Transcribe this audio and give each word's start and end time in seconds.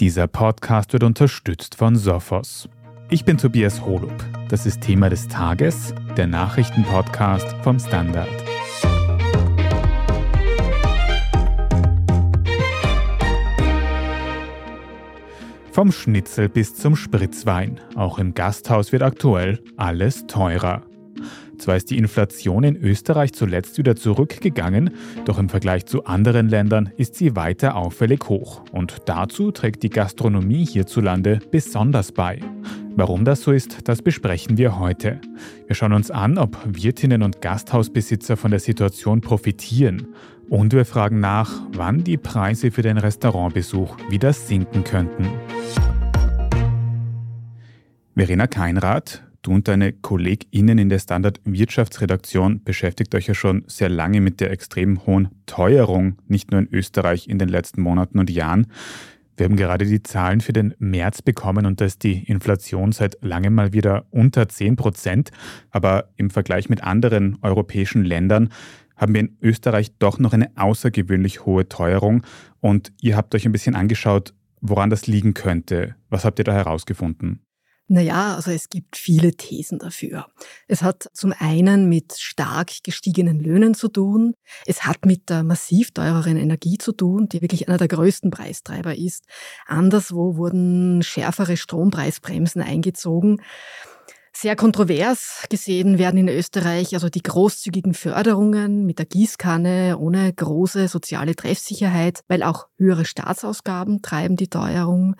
Dieser 0.00 0.26
Podcast 0.26 0.92
wird 0.92 1.04
unterstützt 1.04 1.76
von 1.76 1.94
Sophos. 1.94 2.68
Ich 3.10 3.24
bin 3.24 3.38
Tobias 3.38 3.80
Holub. 3.86 4.12
Das 4.48 4.66
ist 4.66 4.80
Thema 4.80 5.08
des 5.08 5.28
Tages, 5.28 5.94
der 6.16 6.26
Nachrichtenpodcast 6.26 7.54
vom 7.62 7.78
Standard. 7.78 8.28
Vom 15.70 15.92
Schnitzel 15.92 16.48
bis 16.48 16.74
zum 16.74 16.96
Spritzwein. 16.96 17.80
Auch 17.94 18.18
im 18.18 18.34
Gasthaus 18.34 18.90
wird 18.90 19.02
aktuell 19.04 19.62
alles 19.76 20.26
teurer. 20.26 20.82
Zwar 21.58 21.76
ist 21.76 21.90
die 21.90 21.98
Inflation 21.98 22.64
in 22.64 22.76
Österreich 22.76 23.32
zuletzt 23.32 23.78
wieder 23.78 23.96
zurückgegangen, 23.96 24.90
doch 25.24 25.38
im 25.38 25.48
Vergleich 25.48 25.86
zu 25.86 26.04
anderen 26.04 26.48
Ländern 26.48 26.90
ist 26.96 27.14
sie 27.14 27.36
weiter 27.36 27.76
auffällig 27.76 28.28
hoch. 28.28 28.62
Und 28.72 29.02
dazu 29.06 29.50
trägt 29.50 29.82
die 29.82 29.90
Gastronomie 29.90 30.64
hierzulande 30.64 31.40
besonders 31.50 32.12
bei. 32.12 32.40
Warum 32.96 33.24
das 33.24 33.42
so 33.42 33.50
ist, 33.50 33.88
das 33.88 34.02
besprechen 34.02 34.56
wir 34.56 34.78
heute. 34.78 35.20
Wir 35.66 35.74
schauen 35.74 35.92
uns 35.92 36.12
an, 36.12 36.38
ob 36.38 36.56
Wirtinnen 36.64 37.22
und 37.22 37.40
Gasthausbesitzer 37.40 38.36
von 38.36 38.52
der 38.52 38.60
Situation 38.60 39.20
profitieren. 39.20 40.14
Und 40.48 40.72
wir 40.72 40.84
fragen 40.84 41.18
nach, 41.18 41.50
wann 41.72 42.04
die 42.04 42.18
Preise 42.18 42.70
für 42.70 42.82
den 42.82 42.98
Restaurantbesuch 42.98 43.96
wieder 44.10 44.32
sinken 44.32 44.84
könnten. 44.84 45.28
Verena 48.14 48.46
Keinrath, 48.46 49.23
Du 49.44 49.52
und 49.52 49.68
deine 49.68 49.92
KollegInnen 49.92 50.78
in 50.78 50.88
der 50.88 50.98
Standard 50.98 51.38
Wirtschaftsredaktion 51.44 52.64
beschäftigt 52.64 53.14
euch 53.14 53.26
ja 53.26 53.34
schon 53.34 53.62
sehr 53.66 53.90
lange 53.90 54.22
mit 54.22 54.40
der 54.40 54.50
extrem 54.50 55.04
hohen 55.04 55.28
Teuerung, 55.44 56.16
nicht 56.26 56.50
nur 56.50 56.62
in 56.62 56.72
Österreich 56.72 57.28
in 57.28 57.38
den 57.38 57.50
letzten 57.50 57.82
Monaten 57.82 58.18
und 58.18 58.30
Jahren. 58.30 58.68
Wir 59.36 59.44
haben 59.44 59.56
gerade 59.56 59.84
die 59.84 60.02
Zahlen 60.02 60.40
für 60.40 60.54
den 60.54 60.74
März 60.78 61.20
bekommen 61.20 61.66
und 61.66 61.82
da 61.82 61.84
ist 61.84 62.04
die 62.04 62.24
Inflation 62.24 62.92
seit 62.92 63.18
langem 63.20 63.54
mal 63.54 63.74
wieder 63.74 64.06
unter 64.10 64.48
10 64.48 64.76
Prozent. 64.76 65.30
Aber 65.70 66.08
im 66.16 66.30
Vergleich 66.30 66.70
mit 66.70 66.82
anderen 66.82 67.36
europäischen 67.42 68.02
Ländern 68.02 68.48
haben 68.96 69.12
wir 69.12 69.20
in 69.20 69.36
Österreich 69.42 69.92
doch 69.98 70.18
noch 70.18 70.32
eine 70.32 70.52
außergewöhnlich 70.56 71.44
hohe 71.44 71.68
Teuerung. 71.68 72.22
Und 72.60 72.94
ihr 73.02 73.14
habt 73.14 73.34
euch 73.34 73.44
ein 73.44 73.52
bisschen 73.52 73.74
angeschaut, 73.74 74.32
woran 74.62 74.88
das 74.88 75.06
liegen 75.06 75.34
könnte. 75.34 75.96
Was 76.08 76.24
habt 76.24 76.38
ihr 76.38 76.46
da 76.46 76.54
herausgefunden? 76.54 77.43
Naja, 77.86 78.34
also 78.34 78.50
es 78.50 78.70
gibt 78.70 78.96
viele 78.96 79.32
Thesen 79.32 79.78
dafür. 79.78 80.26
Es 80.68 80.82
hat 80.82 81.10
zum 81.12 81.34
einen 81.38 81.88
mit 81.88 82.14
stark 82.18 82.82
gestiegenen 82.82 83.38
Löhnen 83.38 83.74
zu 83.74 83.88
tun. 83.88 84.34
Es 84.64 84.84
hat 84.86 85.04
mit 85.04 85.28
der 85.28 85.42
massiv 85.42 85.90
teureren 85.90 86.38
Energie 86.38 86.78
zu 86.78 86.92
tun, 86.92 87.28
die 87.28 87.42
wirklich 87.42 87.68
einer 87.68 87.76
der 87.76 87.88
größten 87.88 88.30
Preistreiber 88.30 88.96
ist. 88.96 89.24
Anderswo 89.66 90.36
wurden 90.36 91.02
schärfere 91.02 91.58
Strompreisbremsen 91.58 92.62
eingezogen. 92.62 93.42
Sehr 94.36 94.56
kontrovers 94.56 95.44
gesehen 95.48 95.98
werden 95.98 96.18
in 96.18 96.28
Österreich 96.28 96.94
also 96.94 97.08
die 97.08 97.22
großzügigen 97.22 97.94
Förderungen 97.94 98.84
mit 98.84 98.98
der 98.98 99.06
Gießkanne 99.06 99.96
ohne 99.98 100.32
große 100.32 100.88
soziale 100.88 101.36
Treffsicherheit, 101.36 102.22
weil 102.28 102.42
auch 102.42 102.66
höhere 102.76 103.04
Staatsausgaben 103.04 104.02
treiben 104.02 104.36
die 104.36 104.48
Teuerung. 104.48 105.14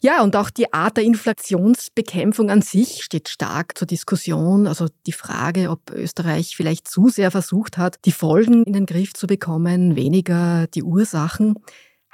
Ja, 0.00 0.22
und 0.22 0.36
auch 0.36 0.50
die 0.50 0.72
Art 0.72 0.96
der 0.96 1.04
Inflationsbekämpfung 1.04 2.50
an 2.50 2.62
sich 2.62 3.02
steht 3.02 3.28
stark 3.28 3.76
zur 3.78 3.86
Diskussion. 3.86 4.66
Also 4.66 4.88
die 5.06 5.12
Frage, 5.12 5.70
ob 5.70 5.90
Österreich 5.90 6.56
vielleicht 6.56 6.88
zu 6.88 7.08
sehr 7.08 7.30
versucht 7.30 7.78
hat, 7.78 7.98
die 8.04 8.12
Folgen 8.12 8.64
in 8.64 8.72
den 8.72 8.86
Griff 8.86 9.14
zu 9.14 9.26
bekommen, 9.26 9.96
weniger 9.96 10.66
die 10.68 10.82
Ursachen. 10.82 11.54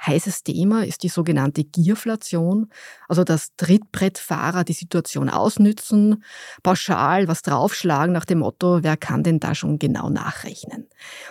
Heißes 0.05 0.43
Thema 0.43 0.85
ist 0.85 1.03
die 1.03 1.09
sogenannte 1.09 1.63
Gierflation, 1.63 2.69
also 3.07 3.23
dass 3.23 3.55
Trittbrettfahrer 3.55 4.63
die 4.63 4.73
Situation 4.73 5.29
ausnützen, 5.29 6.23
pauschal 6.61 7.27
was 7.27 7.41
draufschlagen 7.41 8.13
nach 8.13 8.25
dem 8.25 8.39
Motto, 8.39 8.83
wer 8.83 8.97
kann 8.97 9.23
denn 9.23 9.39
da 9.39 9.55
schon 9.55 9.79
genau 9.79 10.09
nachrechnen. 10.09 10.87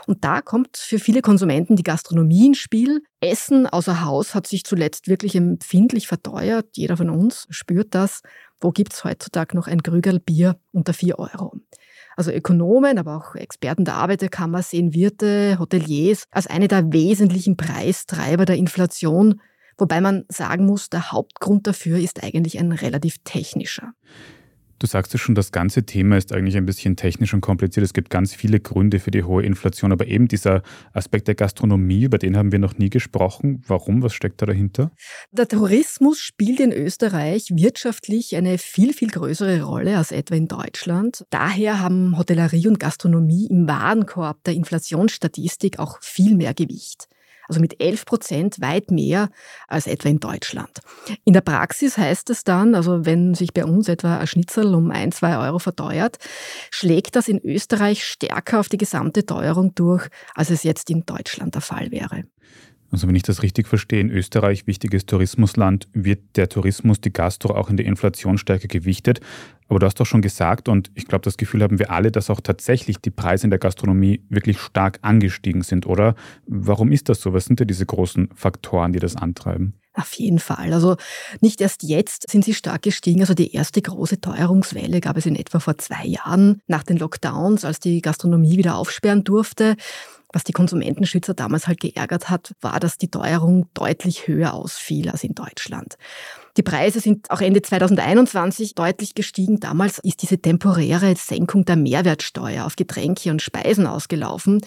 Und 0.07 0.25
da 0.25 0.41
kommt 0.41 0.77
für 0.79 0.99
viele 0.99 1.21
Konsumenten 1.21 1.77
die 1.77 1.83
Gastronomie 1.83 2.47
ins 2.47 2.59
Spiel. 2.59 3.03
Essen 3.21 3.67
außer 3.67 4.05
Haus 4.05 4.35
hat 4.35 4.47
sich 4.47 4.65
zuletzt 4.65 5.07
wirklich 5.07 5.35
empfindlich 5.37 6.09
verteuert. 6.09 6.67
Jeder 6.73 6.97
von 6.97 7.11
uns 7.11 7.47
spürt 7.51 7.95
das. 7.95 8.23
Wo 8.61 8.71
gibt's 8.71 9.05
heutzutage 9.05 9.57
noch 9.57 9.67
ein 9.67 9.83
Krügerl 9.83 10.21
Bier 10.21 10.57
unter 10.73 10.95
vier 10.95 11.19
Euro? 11.19 11.53
Also 12.17 12.31
Ökonomen, 12.31 12.99
aber 12.99 13.17
auch 13.17 13.35
Experten 13.35 13.85
der 13.85 13.95
Arbeiterkammer 13.95 14.63
sehen 14.63 14.95
Wirte, 14.95 15.59
Hoteliers 15.59 16.25
als 16.31 16.47
eine 16.47 16.69
der 16.69 16.93
wesentlichen 16.93 17.57
Preistreiber 17.57 18.45
der 18.45 18.57
Inflation, 18.57 19.41
wobei 19.79 20.01
man 20.01 20.25
sagen 20.29 20.67
muss, 20.67 20.91
der 20.91 21.13
Hauptgrund 21.13 21.67
dafür 21.67 21.99
ist 21.99 22.23
eigentlich 22.23 22.59
ein 22.59 22.73
relativ 22.73 23.17
technischer. 23.25 23.93
Du 24.83 24.89
sagst 24.89 25.13
ja 25.13 25.19
schon, 25.21 25.37
das 25.37 25.53
ganze 25.53 25.85
Thema 25.85 26.17
ist 26.17 26.33
eigentlich 26.33 26.57
ein 26.57 26.67
bisschen 26.67 26.97
technisch 26.97 27.33
und 27.33 27.41
kompliziert. 27.41 27.85
Es 27.85 27.93
gibt 27.93 28.11
ganz 28.11 28.35
viele 28.35 28.59
Gründe 28.59 28.99
für 28.99 29.13
die 29.13 29.23
hohe 29.23 29.45
Inflation, 29.45 29.93
aber 29.93 30.09
eben 30.09 30.27
dieser 30.27 30.65
Aspekt 30.93 31.29
der 31.29 31.37
Gastronomie, 31.37 32.03
über 32.03 32.19
den 32.19 32.37
haben 32.37 32.51
wir 32.51 32.59
noch 32.59 32.77
nie 32.77 32.91
gesprochen. 32.91 33.63
Warum? 33.69 34.03
Was 34.03 34.13
steckt 34.13 34.43
da 34.43 34.47
dahinter? 34.47 34.91
Der 35.31 35.47
Tourismus 35.47 36.19
spielt 36.19 36.59
in 36.59 36.73
Österreich 36.73 37.51
wirtschaftlich 37.53 38.35
eine 38.35 38.59
viel, 38.59 38.93
viel 38.93 39.11
größere 39.11 39.63
Rolle 39.63 39.99
als 39.99 40.11
etwa 40.11 40.35
in 40.35 40.49
Deutschland. 40.49 41.27
Daher 41.31 41.79
haben 41.79 42.19
Hotellerie 42.19 42.67
und 42.67 42.81
Gastronomie 42.81 43.47
im 43.49 43.69
Warenkorb 43.69 44.43
der 44.43 44.55
Inflationsstatistik 44.55 45.79
auch 45.79 46.03
viel 46.03 46.35
mehr 46.35 46.55
Gewicht 46.55 47.07
also 47.49 47.61
mit 47.61 47.81
11 47.81 48.05
Prozent 48.05 48.61
weit 48.61 48.91
mehr 48.91 49.31
als 49.69 49.87
etwa 49.87 50.09
in 50.09 50.21
Deutschland. 50.21 50.81
In 51.25 51.33
der 51.33 51.41
Praxis 51.41 51.97
heißt 51.99 52.31
es 52.31 52.45
dann, 52.45 52.75
also 52.75 53.05
wenn 53.05 53.35
sich 53.35 53.53
bei 53.53 53.65
uns 53.65 53.89
etwa 53.89 54.19
ein 54.19 54.27
Schnitzel 54.27 54.75
um 54.75 54.91
ein, 54.91 55.13
zwei 55.13 55.39
Euro 55.39 55.59
verteuert, 55.59 56.19
schlägt 56.71 57.17
das 57.17 57.29
in 57.29 57.41
Österreich 57.45 58.05
stärker 58.05 58.61
auf 58.61 58.69
die 58.69 58.79
gesamte 58.79 59.27
Teuerung 59.27 59.75
durch, 59.75 60.09
als 60.35 60.51
es 60.51 60.63
jetzt 60.63 60.91
in 60.91 61.05
Deutschland 61.05 61.55
der 61.55 61.63
Fall 61.63 61.91
wäre. 61.91 62.25
Also 62.93 63.09
wenn 63.09 63.15
ich 63.15 63.23
das 63.23 63.43
richtig 63.43 63.67
verstehe, 63.67 64.01
in 64.01 64.11
Österreich, 64.11 64.67
wichtiges 64.67 65.07
Tourismusland, 65.07 65.89
wird 65.95 66.21
der 66.37 66.51
Tourismus, 66.51 67.01
die 67.01 67.13
Gastro 67.13 67.55
auch 67.55 67.71
in 67.71 67.79
der 67.79 67.87
Inflation 67.87 68.37
stärker 68.37 68.69
gewichtet. 68.69 69.21
Aber 69.69 69.79
du 69.79 69.87
hast 69.87 69.99
doch 69.99 70.05
schon 70.05 70.21
gesagt, 70.21 70.69
und 70.69 70.91
ich 70.95 71.07
glaube, 71.07 71.25
das 71.25 71.39
Gefühl 71.39 71.63
haben 71.63 71.79
wir 71.79 71.91
alle, 71.91 72.13
dass 72.13 72.29
auch 72.29 72.43
tatsächlich 72.43 72.99
die 72.99 73.11
Preise 73.11 73.47
in 73.47 73.51
der 73.51 73.59
Gastronomie 73.59 74.23
wirklich 74.29 74.61
stark 74.61 74.99
angestiegen 75.01 75.63
sind, 75.63 75.87
oder? 75.87 76.15
Warum 76.47 76.93
ist 76.93 77.09
das 77.09 77.23
so? 77.23 77.33
Was 77.33 77.47
sind 77.47 77.61
denn 77.61 77.67
diese 77.69 77.87
großen 77.87 78.29
Faktoren, 78.35 78.93
die 78.93 78.99
das 78.99 79.17
antreiben? 79.17 79.73
Auf 79.95 80.15
jeden 80.15 80.39
Fall. 80.39 80.73
Also 80.73 80.97
nicht 81.41 81.61
erst 81.61 81.83
jetzt 81.83 82.31
sind 82.31 82.45
sie 82.45 82.55
stark 82.55 82.83
gestiegen. 82.83 83.21
Also 83.21 83.35
die 83.35 83.53
erste 83.53 83.83
große 83.83 84.21
Teuerungswelle 84.21 85.01
gab 85.01 85.19
es 85.19 85.27
in 85.27 85.37
etwa 85.37 85.61
vor 85.61 85.77
zwei 85.77 86.07
Jahren 86.07 86.63
nach 86.67 86.83
den 86.83 86.97
Lockdowns, 86.97 87.65
als 87.65 87.79
die 87.79 88.01
Gastronomie 88.01 88.57
wieder 88.57 88.77
aufsperren 88.77 89.23
durfte. 89.23 89.77
Was 90.33 90.45
die 90.45 90.53
Konsumentenschützer 90.53 91.35
damals 91.35 91.67
halt 91.67 91.81
geärgert 91.81 92.31
hat, 92.31 92.55
war, 92.63 92.81
dass 92.81 92.97
die 92.97 93.11
Teuerung 93.11 93.67
deutlich 93.75 94.27
höher 94.27 94.55
ausfiel 94.55 95.11
als 95.11 95.25
in 95.25 95.35
Deutschland. 95.35 95.97
Die 96.59 96.63
Preise 96.63 97.01
sind 97.01 97.31
auch 97.31 97.41
Ende 97.41 97.63
2021 97.63 98.75
deutlich 98.75 99.15
gestiegen. 99.15 99.59
Damals 99.59 99.99
ist 99.99 100.21
diese 100.21 100.39
temporäre 100.39 101.15
Senkung 101.17 101.65
der 101.65 101.77
Mehrwertsteuer 101.77 102.67
auf 102.67 102.77
Getränke 102.77 103.31
und 103.31 103.41
Speisen 103.41 103.87
ausgelaufen. 103.87 104.61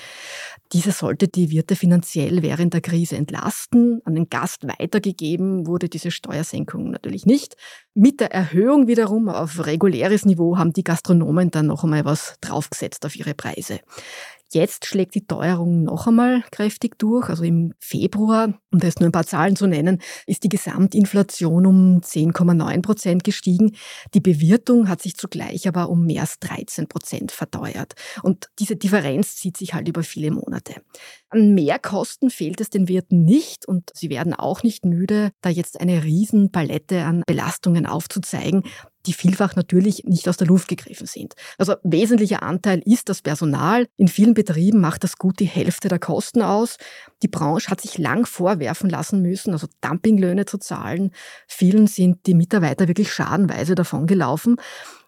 Diese 0.73 0.91
sollte 0.91 1.28
die 1.28 1.51
Wirte 1.51 1.75
finanziell 1.75 2.41
während 2.41 2.73
der 2.73 2.81
Krise 2.81 3.18
entlasten. 3.18 4.01
An 4.03 4.16
den 4.16 4.29
Gast 4.29 4.68
weitergegeben 4.68 5.68
wurde 5.68 5.88
diese 5.88 6.09
Steuersenkung 6.09 6.90
natürlich 6.90 7.28
nicht. 7.28 7.56
Mit 7.94 8.19
der 8.19 8.31
Erhöhung 8.31 8.88
wiederum 8.88 9.29
auf 9.29 9.63
reguläres 9.67 10.25
Niveau 10.25 10.57
haben 10.57 10.73
die 10.73 10.84
Gastronomen 10.84 11.52
dann 11.52 11.67
noch 11.67 11.84
einmal 11.84 12.03
was 12.03 12.38
draufgesetzt 12.41 13.06
auf 13.06 13.16
ihre 13.16 13.35
Preise. 13.35 13.79
Jetzt 14.51 14.85
schlägt 14.85 15.16
die 15.16 15.25
Teuerung 15.25 15.83
noch 15.83 16.07
einmal 16.07 16.44
kräftig 16.51 16.97
durch. 16.97 17.29
Also 17.29 17.44
im 17.44 17.73
Februar, 17.79 18.53
um 18.72 18.79
da 18.79 18.87
jetzt 18.87 18.99
nur 18.99 19.09
ein 19.09 19.11
paar 19.11 19.25
Zahlen 19.25 19.55
zu 19.55 19.67
nennen, 19.67 20.02
ist 20.28 20.43
die 20.43 20.49
Gesamtinflation 20.49 21.66
um 21.66 21.99
10,9 21.99 22.81
Prozent 22.81 23.23
gestiegen. 23.23 23.75
Die 24.14 24.19
Bewirtung 24.19 24.87
hat 24.87 25.02
sich 25.02 25.16
zugleich 25.16 25.67
aber 25.67 25.90
um 25.90 26.05
mehr 26.05 26.22
als 26.22 26.40
13 26.40 26.87
Prozent 26.87 27.31
verteuert. 27.31 27.93
Und 28.23 28.49
diese 28.59 28.75
Differenz 28.75 29.35
zieht 29.35 29.58
sich 29.58 29.73
halt 29.73 29.87
über 29.87 30.03
viele 30.03 30.31
Monate. 30.31 30.75
An 31.29 31.53
Mehrkosten 31.53 32.29
fehlt 32.29 32.61
es 32.61 32.69
den 32.69 32.87
Wirten 32.87 33.25
nicht 33.25 33.67
und 33.67 33.91
sie 33.93 34.09
werden 34.09 34.34
auch 34.34 34.64
nicht 34.64 34.85
müde, 34.85 35.31
da 35.41 35.49
jetzt 35.49 35.79
eine 35.79 36.03
Riesenpalette 36.03 37.03
an 37.03 37.23
Belastungen 37.25 37.85
aufzuzeigen, 37.85 38.64
die 39.05 39.13
vielfach 39.13 39.55
natürlich 39.55 40.03
nicht 40.05 40.28
aus 40.28 40.37
der 40.37 40.47
Luft 40.47 40.67
gegriffen 40.67 41.07
sind. 41.07 41.34
Also 41.57 41.75
wesentlicher 41.84 42.43
Anteil 42.43 42.81
ist 42.85 43.09
das 43.09 43.22
Personal. 43.22 43.87
In 43.97 44.07
vielen 44.07 44.34
Betrieben 44.34 44.79
macht 44.79 45.03
das 45.03 45.17
gut 45.17 45.40
die 45.40 45.46
Hälfte 45.46 45.87
der 45.87 45.99
Kosten 45.99 46.41
aus. 46.41 46.78
Die 47.23 47.28
Branche 47.28 47.69
hat 47.69 47.81
sich 47.81 47.97
lang 47.97 48.25
vorwerfen 48.25 48.90
lassen 48.90 49.22
müssen, 49.22 49.53
also 49.53 49.67
Dumpinglöhne 49.81 50.46
zu 50.46 50.57
zahlen. 50.57 51.11
Vielen 51.47 51.87
sind 51.87 52.25
die 52.28 52.34
Mitarbeiter 52.34 52.87
wirklich 52.87 53.13
schadenweise 53.13 53.75
davon 53.75 54.07
gelaufen. 54.07 54.57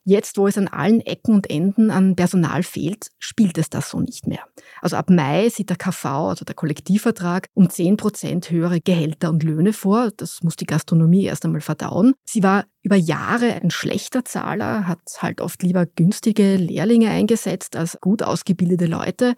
Jetzt, 0.10 0.38
wo 0.38 0.48
es 0.48 0.58
an 0.58 0.70
allen 0.70 1.02
Ecken 1.02 1.36
und 1.36 1.50
Enden 1.50 1.92
an 1.92 2.16
Personal 2.16 2.64
fehlt, 2.64 3.10
spielt 3.20 3.58
es 3.58 3.70
das 3.70 3.90
so 3.90 4.00
nicht 4.00 4.26
mehr. 4.26 4.40
Also 4.82 4.96
ab 4.96 5.10
Mai 5.10 5.50
sieht 5.50 5.70
der 5.70 5.76
KV, 5.76 6.06
also 6.30 6.46
der 6.46 6.56
Kollektivvertrag, 6.56 7.50
um 7.54 7.70
10 7.70 7.98
Prozent 7.98 8.50
höhere 8.50 8.80
Gehälter 8.80 9.28
und 9.28 9.44
Löhne 9.44 9.74
vor. 9.74 10.12
Das 10.16 10.44
muss 10.44 10.56
die 10.56 10.66
Gastronomie 10.66 11.26
erst 11.26 11.44
einmal 11.44 11.60
verdauen. 11.60 12.14
Sie 12.24 12.42
war 12.42 12.64
über 12.84 12.96
Jahre 12.96 13.56
ein 13.56 13.70
schlechter 13.70 14.24
Zahler, 14.24 14.88
hat 14.88 15.02
halt 15.18 15.42
oft 15.42 15.62
lieber 15.62 15.86
günstige 15.86 16.56
Lehrlinge 16.56 17.10
eingesetzt 17.10 17.76
als 17.76 17.98
gut 18.00 18.24
ausgebildete 18.24 18.86
Leute. 18.86 19.36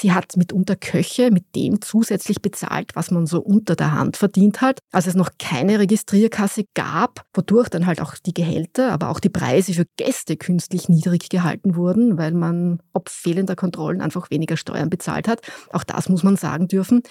Sie 0.00 0.12
hat 0.12 0.36
mitunter 0.36 0.76
Köche 0.76 1.32
mit 1.32 1.56
dem 1.56 1.82
zusätzlich 1.82 2.40
bezahlt, 2.40 2.94
was 2.94 3.10
man 3.10 3.26
so 3.26 3.40
unter 3.40 3.74
der 3.74 3.90
Hand 3.90 4.16
verdient 4.16 4.60
hat, 4.60 4.78
als 4.92 5.08
es 5.08 5.16
noch 5.16 5.30
keine 5.40 5.80
Registrierkasse 5.80 6.66
gab, 6.74 7.24
wodurch 7.34 7.68
dann 7.68 7.84
halt 7.84 8.00
auch 8.00 8.14
die 8.14 8.32
Gehälter, 8.32 8.92
aber 8.92 9.08
auch 9.08 9.18
die 9.18 9.28
Preise 9.28 9.74
für 9.74 9.86
Gäste 9.96 10.36
künstlich 10.36 10.88
niedrig 10.88 11.30
gehalten 11.30 11.74
wurden, 11.74 12.16
weil 12.16 12.30
man 12.30 12.80
ob 12.92 13.08
fehlender 13.08 13.56
Kontrollen 13.56 14.00
einfach 14.00 14.30
weniger 14.30 14.56
Steuern 14.56 14.88
bezahlt 14.88 15.26
hat. 15.26 15.40
Auch 15.72 15.82
das 15.82 16.08
muss 16.08 16.22
man 16.22 16.36
sagen 16.36 16.68
dürfen. 16.68 17.02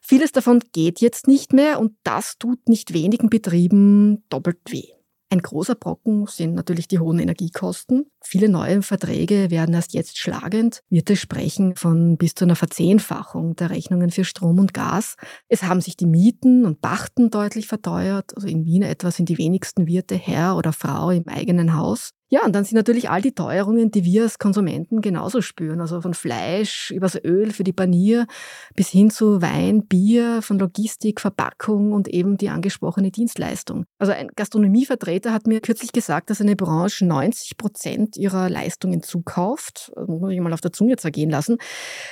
Vieles 0.00 0.30
davon 0.30 0.62
geht 0.72 1.00
jetzt 1.00 1.26
nicht 1.26 1.52
mehr 1.52 1.80
und 1.80 1.96
das 2.04 2.38
tut 2.38 2.68
nicht 2.68 2.92
wenigen 2.92 3.30
Betrieben 3.30 4.22
doppelt 4.28 4.60
weh. 4.68 4.97
Ein 5.30 5.42
großer 5.42 5.74
Brocken 5.74 6.26
sind 6.26 6.54
natürlich 6.54 6.88
die 6.88 6.98
hohen 6.98 7.18
Energiekosten. 7.18 8.06
Viele 8.22 8.48
neue 8.48 8.80
Verträge 8.80 9.50
werden 9.50 9.74
erst 9.74 9.92
jetzt 9.92 10.16
schlagend. 10.16 10.82
Wirte 10.88 11.16
sprechen 11.16 11.76
von 11.76 12.16
bis 12.16 12.34
zu 12.34 12.46
einer 12.46 12.56
Verzehnfachung 12.56 13.54
der 13.54 13.68
Rechnungen 13.68 14.10
für 14.10 14.24
Strom 14.24 14.58
und 14.58 14.72
Gas. 14.72 15.16
Es 15.48 15.64
haben 15.64 15.82
sich 15.82 15.98
die 15.98 16.06
Mieten 16.06 16.64
und 16.64 16.80
Pachten 16.80 17.28
deutlich 17.28 17.66
verteuert. 17.66 18.34
Also 18.36 18.48
in 18.48 18.64
Wien 18.64 18.82
etwa 18.82 19.10
sind 19.10 19.28
die 19.28 19.36
wenigsten 19.36 19.86
Wirte 19.86 20.14
Herr 20.14 20.56
oder 20.56 20.72
Frau 20.72 21.10
im 21.10 21.28
eigenen 21.28 21.76
Haus. 21.76 22.14
Ja, 22.30 22.44
und 22.44 22.54
dann 22.54 22.64
sind 22.64 22.76
natürlich 22.76 23.08
all 23.08 23.22
die 23.22 23.32
Teuerungen, 23.32 23.90
die 23.90 24.04
wir 24.04 24.24
als 24.24 24.38
Konsumenten 24.38 25.00
genauso 25.00 25.40
spüren. 25.40 25.80
Also 25.80 26.02
von 26.02 26.12
Fleisch 26.12 26.90
übers 26.90 27.16
Öl 27.24 27.52
für 27.52 27.64
die 27.64 27.72
Panier 27.72 28.26
bis 28.74 28.88
hin 28.90 29.10
zu 29.10 29.40
Wein, 29.40 29.86
Bier, 29.86 30.42
von 30.42 30.58
Logistik, 30.58 31.20
Verpackung 31.22 31.92
und 31.92 32.06
eben 32.06 32.36
die 32.36 32.50
angesprochene 32.50 33.10
Dienstleistung. 33.10 33.86
Also 33.98 34.12
ein 34.12 34.28
Gastronomievertreter 34.36 35.32
hat 35.32 35.46
mir 35.46 35.60
kürzlich 35.60 35.92
gesagt, 35.92 36.28
dass 36.28 36.42
eine 36.42 36.54
Branche 36.54 37.06
90 37.06 37.56
Prozent 37.56 38.16
ihrer 38.18 38.50
Leistungen 38.50 39.02
zukauft. 39.02 39.90
Das 39.96 40.06
muss 40.06 40.20
man 40.20 40.30
sich 40.30 40.40
mal 40.40 40.52
auf 40.52 40.60
der 40.60 40.72
Zunge 40.72 40.96
zergehen 40.96 41.30
lassen. 41.30 41.56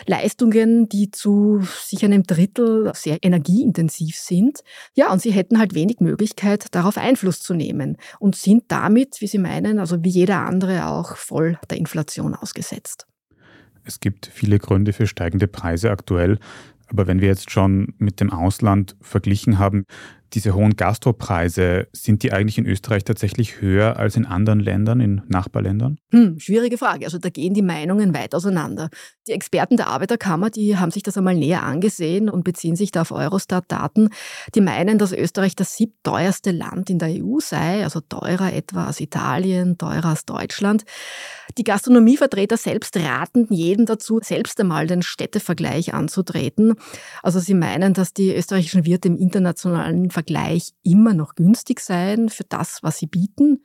Leistungen, 0.06 0.88
die 0.88 1.10
zu 1.10 1.60
sicher 1.82 2.06
einem 2.06 2.22
Drittel 2.22 2.90
sehr 2.94 3.18
energieintensiv 3.20 4.16
sind. 4.16 4.60
Ja, 4.94 5.12
und 5.12 5.20
sie 5.20 5.30
hätten 5.30 5.58
halt 5.58 5.74
wenig 5.74 6.00
Möglichkeit, 6.00 6.74
darauf 6.74 6.96
Einfluss 6.96 7.40
zu 7.40 7.52
nehmen 7.52 7.98
und 8.18 8.34
sind 8.34 8.64
damit, 8.68 9.20
wie 9.20 9.26
sie 9.26 9.38
meinen, 9.38 9.78
also 9.78 10.06
wie 10.06 10.11
jeder 10.11 10.47
andere 10.47 10.87
auch 10.87 11.17
voll 11.17 11.58
der 11.69 11.79
Inflation 11.79 12.37
ausgesetzt. 12.37 13.08
Es 13.85 13.99
gibt 13.99 14.26
viele 14.26 14.61
Gründe 14.61 14.93
für 14.93 15.08
steigende 15.08 15.49
Preise 15.49 15.91
aktuell. 15.91 16.38
Aber 16.88 17.08
wenn 17.08 17.20
wir 17.20 17.26
jetzt 17.26 17.50
schon 17.50 17.94
mit 17.99 18.20
dem 18.20 18.32
Ausland 18.32 18.97
verglichen 19.00 19.58
haben, 19.58 19.85
diese 20.34 20.55
hohen 20.55 20.76
Gastropreise, 20.76 21.88
sind 21.93 22.23
die 22.23 22.32
eigentlich 22.32 22.58
in 22.58 22.67
Österreich 22.67 23.05
tatsächlich 23.05 23.61
höher 23.61 23.96
als 23.96 24.17
in 24.17 24.26
anderen 24.26 24.61
Ländern, 24.61 25.00
in 25.00 25.23
Nachbarländern? 25.28 25.99
Hm, 26.11 26.38
schwierige 26.38 26.78
Frage. 26.78 27.05
Also 27.05 27.19
da 27.19 27.28
gehen 27.28 27.55
die 27.55 27.62
Meinungen 27.62 28.14
weit 28.14 28.34
auseinander. 28.34 28.90
Die 29.28 29.32
Experten 29.32 29.76
der 29.76 29.88
Arbeiterkammer, 29.88 30.50
die 30.50 30.76
haben 30.76 30.90
sich 30.90 31.02
das 31.02 31.17
einmal 31.17 31.34
näher 31.34 31.62
angesehen 31.62 32.28
und 32.28 32.44
beziehen 32.44 32.76
sich 32.76 32.90
da 32.90 33.02
auf 33.02 33.12
Eurostat-Daten. 33.12 34.11
Die 34.55 34.61
meinen, 34.61 34.99
dass 34.99 35.12
Österreich 35.12 35.56
das 35.56 35.76
siebteuerste 35.76 36.50
Land 36.50 36.90
in 36.90 36.99
der 36.99 37.08
EU 37.08 37.38
sei, 37.40 37.82
also 37.82 38.00
teurer 38.00 38.52
etwa 38.52 38.87
als 38.87 39.00
Italien, 39.00 39.78
teurer 39.78 40.06
als 40.06 40.25
Deutschland. 40.25 40.84
Die 41.58 41.64
Gastronomievertreter 41.64 42.56
selbst 42.56 42.96
raten 42.96 43.46
jedem 43.50 43.87
dazu, 43.87 44.20
selbst 44.23 44.61
einmal 44.61 44.87
den 44.87 45.02
Städtevergleich 45.02 45.94
anzutreten. 45.94 46.75
Also 47.23 47.38
sie 47.40 47.55
meinen, 47.55 47.94
dass 47.94 48.12
die 48.12 48.34
österreichischen 48.34 48.84
Wirte 48.84 49.08
im 49.08 49.17
internationalen 49.17 50.11
Vergleich 50.16 50.72
immer 50.82 51.12
noch 51.12 51.34
günstig 51.34 51.80
seien 51.80 52.30
für 52.30 52.44
das, 52.44 52.78
was 52.82 52.96
sie 52.96 53.06
bieten. 53.06 53.60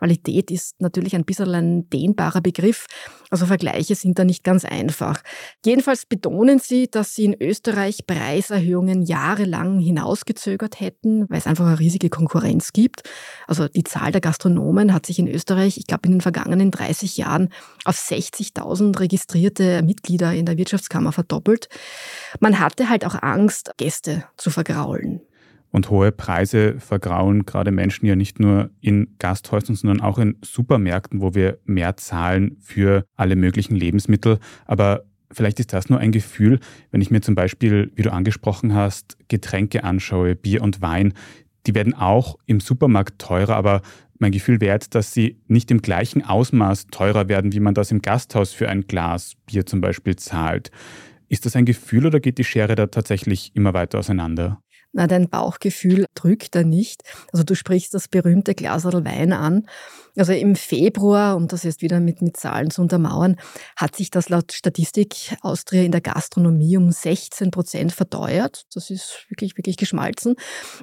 Qualität 0.00 0.50
ist 0.50 0.80
natürlich 0.80 1.14
ein 1.14 1.26
bisschen 1.26 1.54
ein 1.54 1.90
dehnbarer 1.90 2.40
Begriff, 2.40 2.86
also 3.28 3.44
Vergleiche 3.44 3.94
sind 3.94 4.18
da 4.18 4.24
nicht 4.24 4.44
ganz 4.44 4.64
einfach. 4.64 5.22
Jedenfalls 5.64 6.06
betonen 6.06 6.58
sie, 6.58 6.88
dass 6.90 7.14
sie 7.14 7.26
in 7.26 7.36
Österreich 7.38 8.06
Preiserhöhungen 8.06 9.02
jahrelang 9.02 9.78
hinausgezögert 9.78 10.80
hätten, 10.80 11.28
weil 11.28 11.36
es 11.38 11.46
einfach 11.46 11.66
eine 11.66 11.78
riesige 11.78 12.08
Konkurrenz 12.08 12.72
gibt. 12.72 13.02
Also 13.46 13.68
die 13.68 13.84
Zahl 13.84 14.10
der 14.10 14.22
Gastronomen 14.22 14.94
hat 14.94 15.04
sich 15.04 15.18
in 15.18 15.28
Österreich, 15.28 15.76
ich 15.76 15.86
glaube 15.86 16.06
in 16.06 16.12
den 16.12 16.20
vergangenen 16.22 16.70
30 16.70 17.18
Jahren, 17.18 17.50
auf 17.84 17.96
60.000 17.96 18.98
registrierte 18.98 19.82
Mitglieder 19.82 20.32
in 20.32 20.46
der 20.46 20.56
Wirtschaftskammer 20.56 21.12
verdoppelt. 21.12 21.68
Man 22.40 22.58
hatte 22.58 22.88
halt 22.88 23.04
auch 23.04 23.20
Angst, 23.20 23.72
Gäste 23.76 24.24
zu 24.38 24.48
vergraulen. 24.50 25.20
Und 25.72 25.90
hohe 25.90 26.10
Preise 26.10 26.80
vergrauen 26.80 27.46
gerade 27.46 27.70
Menschen 27.70 28.06
ja 28.06 28.16
nicht 28.16 28.40
nur 28.40 28.70
in 28.80 29.14
Gasthäusern, 29.18 29.76
sondern 29.76 30.00
auch 30.00 30.18
in 30.18 30.36
Supermärkten, 30.42 31.20
wo 31.20 31.34
wir 31.34 31.58
mehr 31.64 31.96
zahlen 31.96 32.56
für 32.60 33.04
alle 33.16 33.36
möglichen 33.36 33.76
Lebensmittel. 33.76 34.38
Aber 34.66 35.04
vielleicht 35.32 35.60
ist 35.60 35.72
das 35.72 35.88
nur 35.88 36.00
ein 36.00 36.12
Gefühl, 36.12 36.58
wenn 36.90 37.00
ich 37.00 37.10
mir 37.10 37.20
zum 37.20 37.34
Beispiel, 37.34 37.92
wie 37.94 38.02
du 38.02 38.12
angesprochen 38.12 38.74
hast, 38.74 39.16
Getränke 39.28 39.84
anschaue, 39.84 40.34
Bier 40.34 40.62
und 40.62 40.82
Wein. 40.82 41.14
Die 41.66 41.74
werden 41.74 41.94
auch 41.94 42.36
im 42.46 42.58
Supermarkt 42.58 43.20
teurer, 43.20 43.54
aber 43.54 43.82
mein 44.18 44.32
Gefühl 44.32 44.60
wäre 44.60 44.74
jetzt, 44.74 44.94
dass 44.94 45.14
sie 45.14 45.40
nicht 45.46 45.70
im 45.70 45.82
gleichen 45.82 46.24
Ausmaß 46.24 46.88
teurer 46.88 47.28
werden, 47.28 47.52
wie 47.52 47.60
man 47.60 47.74
das 47.74 47.90
im 47.90 48.02
Gasthaus 48.02 48.52
für 48.52 48.68
ein 48.68 48.86
Glas 48.86 49.34
Bier 49.46 49.66
zum 49.66 49.80
Beispiel 49.80 50.16
zahlt. 50.16 50.70
Ist 51.28 51.46
das 51.46 51.54
ein 51.54 51.64
Gefühl 51.64 52.06
oder 52.06 52.18
geht 52.18 52.38
die 52.38 52.44
Schere 52.44 52.74
da 52.74 52.86
tatsächlich 52.88 53.52
immer 53.54 53.72
weiter 53.72 54.00
auseinander? 54.00 54.60
Na, 54.92 55.06
dein 55.06 55.28
Bauchgefühl 55.28 56.06
drückt 56.14 56.54
da 56.54 56.64
nicht. 56.64 57.02
Also 57.32 57.44
du 57.44 57.54
sprichst 57.54 57.94
das 57.94 58.08
berühmte 58.08 58.54
Glaserl 58.54 59.04
Wein 59.04 59.32
an. 59.32 59.66
Also 60.16 60.32
im 60.32 60.56
Februar, 60.56 61.36
um 61.36 61.46
das 61.46 61.62
jetzt 61.62 61.80
wieder 61.80 62.00
mit, 62.00 62.22
mit 62.22 62.36
Zahlen 62.36 62.70
zu 62.70 62.82
untermauern, 62.82 63.36
hat 63.76 63.94
sich 63.94 64.10
das 64.10 64.28
laut 64.28 64.52
Statistik 64.52 65.36
Austria 65.42 65.82
in 65.82 65.92
der 65.92 66.00
Gastronomie 66.00 66.76
um 66.76 66.90
16 66.90 67.52
Prozent 67.52 67.92
verteuert. 67.92 68.64
Das 68.74 68.90
ist 68.90 69.26
wirklich, 69.28 69.56
wirklich 69.56 69.76
geschmalzen. 69.76 70.34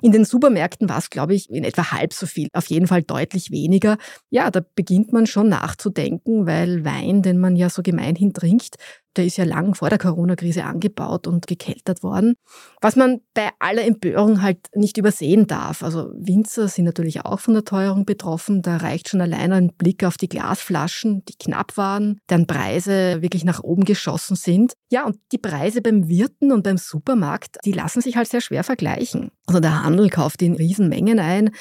In 0.01 0.13
den 0.13 0.23
Supermärkten 0.23 0.87
war 0.87 0.99
es, 0.99 1.09
glaube 1.09 1.35
ich, 1.35 1.49
in 1.49 1.65
etwa 1.65 1.91
halb 1.91 2.13
so 2.13 2.25
viel. 2.25 2.47
Auf 2.53 2.67
jeden 2.67 2.87
Fall 2.87 3.03
deutlich 3.03 3.51
weniger. 3.51 3.97
Ja, 4.29 4.49
da 4.51 4.61
beginnt 4.75 5.11
man 5.11 5.27
schon 5.27 5.49
nachzudenken, 5.49 6.45
weil 6.45 6.85
Wein, 6.85 7.21
den 7.21 7.39
man 7.39 7.57
ja 7.57 7.69
so 7.69 7.81
gemeinhin 7.81 8.33
trinkt, 8.33 8.77
der 9.17 9.25
ist 9.25 9.37
ja 9.37 9.43
lang 9.43 9.75
vor 9.75 9.89
der 9.89 9.97
Corona-Krise 9.97 10.63
angebaut 10.63 11.27
und 11.27 11.47
gekeltert 11.47 12.03
worden. 12.03 12.35
Was 12.81 12.95
man 12.95 13.21
bei 13.33 13.49
aller 13.59 13.85
Empörung 13.85 14.41
halt 14.41 14.59
nicht 14.73 14.97
übersehen 14.97 15.47
darf. 15.47 15.83
Also 15.83 16.11
Winzer 16.15 16.67
sind 16.67 16.85
natürlich 16.85 17.25
auch 17.25 17.39
von 17.39 17.53
der 17.53 17.65
Teuerung 17.65 18.05
betroffen. 18.05 18.61
Da 18.61 18.77
reicht 18.77 19.09
schon 19.09 19.21
allein 19.21 19.51
ein 19.51 19.73
Blick 19.77 20.03
auf 20.03 20.17
die 20.17 20.29
Glasflaschen, 20.29 21.23
die 21.25 21.35
knapp 21.37 21.77
waren, 21.77 22.19
deren 22.29 22.47
Preise 22.47 23.21
wirklich 23.21 23.43
nach 23.43 23.63
oben 23.63 23.85
geschossen 23.85 24.35
sind. 24.35 24.73
Ja, 24.89 25.05
und 25.05 25.17
die 25.31 25.37
Preise 25.37 25.81
beim 25.81 26.07
Wirten 26.07 26.51
und 26.51 26.63
beim 26.63 26.77
Supermarkt, 26.77 27.57
die 27.65 27.71
lassen 27.71 28.01
sich 28.01 28.17
halt 28.17 28.27
sehr 28.27 28.41
schwer 28.41 28.63
vergleichen. 28.63 29.31
Also 29.45 29.61
der 29.61 29.83
Handel 29.83 30.09
kauft 30.09 30.41
in 30.41 30.55
Riesenmengen 30.55 31.19
ein, 31.19 31.51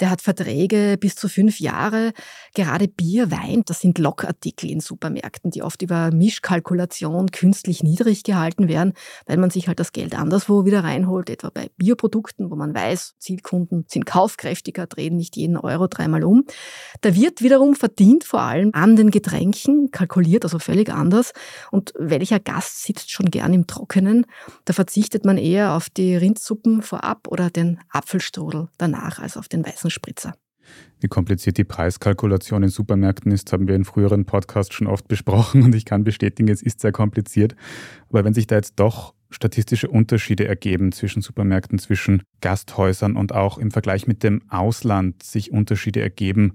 der 0.00 0.10
hat 0.10 0.20
Verträge 0.20 0.96
bis 0.98 1.14
zu 1.14 1.28
fünf 1.28 1.60
Jahre. 1.60 2.12
Gerade 2.54 2.88
Bier, 2.88 3.30
Wein, 3.30 3.62
das 3.66 3.80
sind 3.80 3.98
Lockartikel 3.98 4.68
in 4.68 4.80
Supermärkten, 4.80 5.52
die 5.52 5.62
oft 5.62 5.82
über 5.82 6.10
Mischkalkulation 6.10 7.05
künstlich 7.32 7.82
niedrig 7.82 8.22
gehalten 8.22 8.68
werden, 8.68 8.92
weil 9.26 9.36
man 9.36 9.50
sich 9.50 9.68
halt 9.68 9.80
das 9.80 9.92
Geld 9.92 10.14
anderswo 10.14 10.64
wieder 10.64 10.84
reinholt, 10.84 11.30
etwa 11.30 11.50
bei 11.50 11.70
Bierprodukten, 11.76 12.50
wo 12.50 12.56
man 12.56 12.74
weiß, 12.74 13.14
Zielkunden 13.18 13.84
sind 13.88 14.06
kaufkräftiger, 14.06 14.86
drehen 14.86 15.16
nicht 15.16 15.36
jeden 15.36 15.56
Euro 15.56 15.86
dreimal 15.86 16.24
um. 16.24 16.44
Der 17.02 17.14
Wirt 17.14 17.42
wiederum 17.42 17.74
verdient 17.74 18.24
vor 18.24 18.40
allem 18.40 18.70
an 18.72 18.96
den 18.96 19.10
Getränken, 19.10 19.90
kalkuliert 19.90 20.44
also 20.44 20.58
völlig 20.58 20.90
anders. 20.90 21.32
Und 21.70 21.92
welcher 21.98 22.40
Gast 22.40 22.84
sitzt 22.84 23.10
schon 23.10 23.26
gern 23.30 23.52
im 23.52 23.66
Trockenen? 23.66 24.26
Da 24.64 24.72
verzichtet 24.72 25.24
man 25.24 25.38
eher 25.38 25.74
auf 25.74 25.90
die 25.90 26.16
Rindsuppen 26.16 26.82
vorab 26.82 27.28
oder 27.28 27.50
den 27.50 27.80
Apfelstrudel 27.90 28.68
danach 28.78 29.18
als 29.18 29.36
auf 29.36 29.48
den 29.48 29.64
weißen 29.64 29.90
Spritzer. 29.90 30.34
Wie 31.00 31.08
kompliziert 31.08 31.58
die 31.58 31.64
Preiskalkulation 31.64 32.62
in 32.62 32.68
Supermärkten 32.68 33.32
ist, 33.32 33.52
haben 33.52 33.68
wir 33.68 33.74
in 33.74 33.84
früheren 33.84 34.24
Podcasts 34.24 34.74
schon 34.74 34.86
oft 34.86 35.08
besprochen 35.08 35.62
und 35.62 35.74
ich 35.74 35.84
kann 35.84 36.04
bestätigen, 36.04 36.48
es 36.48 36.62
ist 36.62 36.80
sehr 36.80 36.92
kompliziert. 36.92 37.54
Aber 38.08 38.24
wenn 38.24 38.34
sich 38.34 38.46
da 38.46 38.56
jetzt 38.56 38.74
doch 38.76 39.14
statistische 39.30 39.88
Unterschiede 39.88 40.46
ergeben 40.46 40.92
zwischen 40.92 41.20
Supermärkten, 41.20 41.78
zwischen 41.78 42.22
Gasthäusern 42.40 43.16
und 43.16 43.34
auch 43.34 43.58
im 43.58 43.70
Vergleich 43.70 44.06
mit 44.06 44.22
dem 44.22 44.42
Ausland 44.48 45.22
sich 45.22 45.52
Unterschiede 45.52 46.00
ergeben, 46.00 46.54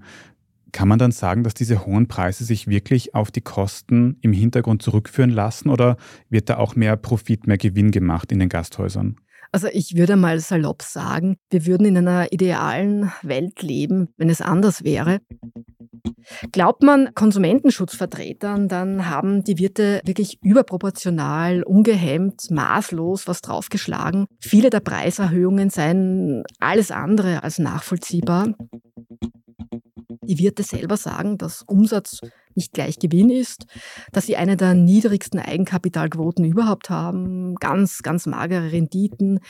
kann 0.72 0.88
man 0.88 0.98
dann 0.98 1.12
sagen, 1.12 1.44
dass 1.44 1.54
diese 1.54 1.84
hohen 1.84 2.08
Preise 2.08 2.44
sich 2.44 2.66
wirklich 2.66 3.14
auf 3.14 3.30
die 3.30 3.42
Kosten 3.42 4.16
im 4.22 4.32
Hintergrund 4.32 4.82
zurückführen 4.82 5.30
lassen 5.30 5.68
oder 5.68 5.96
wird 6.30 6.48
da 6.48 6.56
auch 6.56 6.74
mehr 6.74 6.96
Profit, 6.96 7.46
mehr 7.46 7.58
Gewinn 7.58 7.90
gemacht 7.90 8.32
in 8.32 8.38
den 8.38 8.48
Gasthäusern? 8.48 9.16
Also 9.52 9.68
ich 9.70 9.96
würde 9.96 10.16
mal 10.16 10.40
salopp 10.40 10.82
sagen, 10.82 11.36
wir 11.50 11.66
würden 11.66 11.86
in 11.86 11.98
einer 11.98 12.32
idealen 12.32 13.12
Welt 13.22 13.62
leben, 13.62 14.08
wenn 14.16 14.30
es 14.30 14.40
anders 14.40 14.82
wäre. 14.82 15.20
Glaubt 16.52 16.82
man 16.82 17.14
Konsumentenschutzvertretern, 17.14 18.68
dann 18.68 19.08
haben 19.10 19.44
die 19.44 19.58
Wirte 19.58 20.00
wirklich 20.04 20.38
überproportional, 20.42 21.62
ungehemmt, 21.64 22.50
maßlos 22.50 23.28
was 23.28 23.42
draufgeschlagen. 23.42 24.26
Viele 24.40 24.70
der 24.70 24.80
Preiserhöhungen 24.80 25.68
seien 25.68 26.44
alles 26.58 26.90
andere 26.90 27.42
als 27.42 27.58
nachvollziehbar. 27.58 28.54
Die 30.24 30.38
Wirte 30.38 30.62
selber 30.62 30.96
sagen, 30.96 31.36
dass 31.36 31.62
Umsatz 31.62 32.20
nicht 32.56 32.72
gleich 32.72 32.98
Gewinn 32.98 33.30
ist, 33.30 33.66
dass 34.12 34.26
sie 34.26 34.36
eine 34.36 34.56
der 34.56 34.74
niedrigsten 34.74 35.40
Eigenkapitalquoten 35.40 36.44
überhaupt 36.44 36.90
haben, 36.90 37.54
ganz, 37.56 38.02
ganz 38.02 38.26
magere 38.26 38.72
Renditen, 38.72 39.40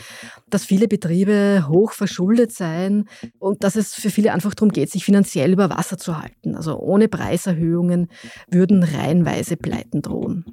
dass 0.51 0.65
viele 0.65 0.89
Betriebe 0.89 1.67
hoch 1.69 1.93
verschuldet 1.93 2.53
seien 2.53 3.09
und 3.39 3.65
dass 3.65 3.77
es 3.77 3.95
für 3.95 4.11
viele 4.11 4.33
einfach 4.33 4.55
darum 4.55 4.73
geht, 4.73 4.91
sich 4.91 5.05
finanziell 5.05 5.53
über 5.53 5.71
Wasser 5.71 5.99
zu 5.99 6.21
halten. 6.21 6.55
Also 6.55 6.79
ohne 6.79 7.09
Preiserhöhungen 7.09 8.09
würden 8.49 8.83
reihenweise 8.83 9.57
Pleiten 9.57 10.03
drohen. 10.03 10.45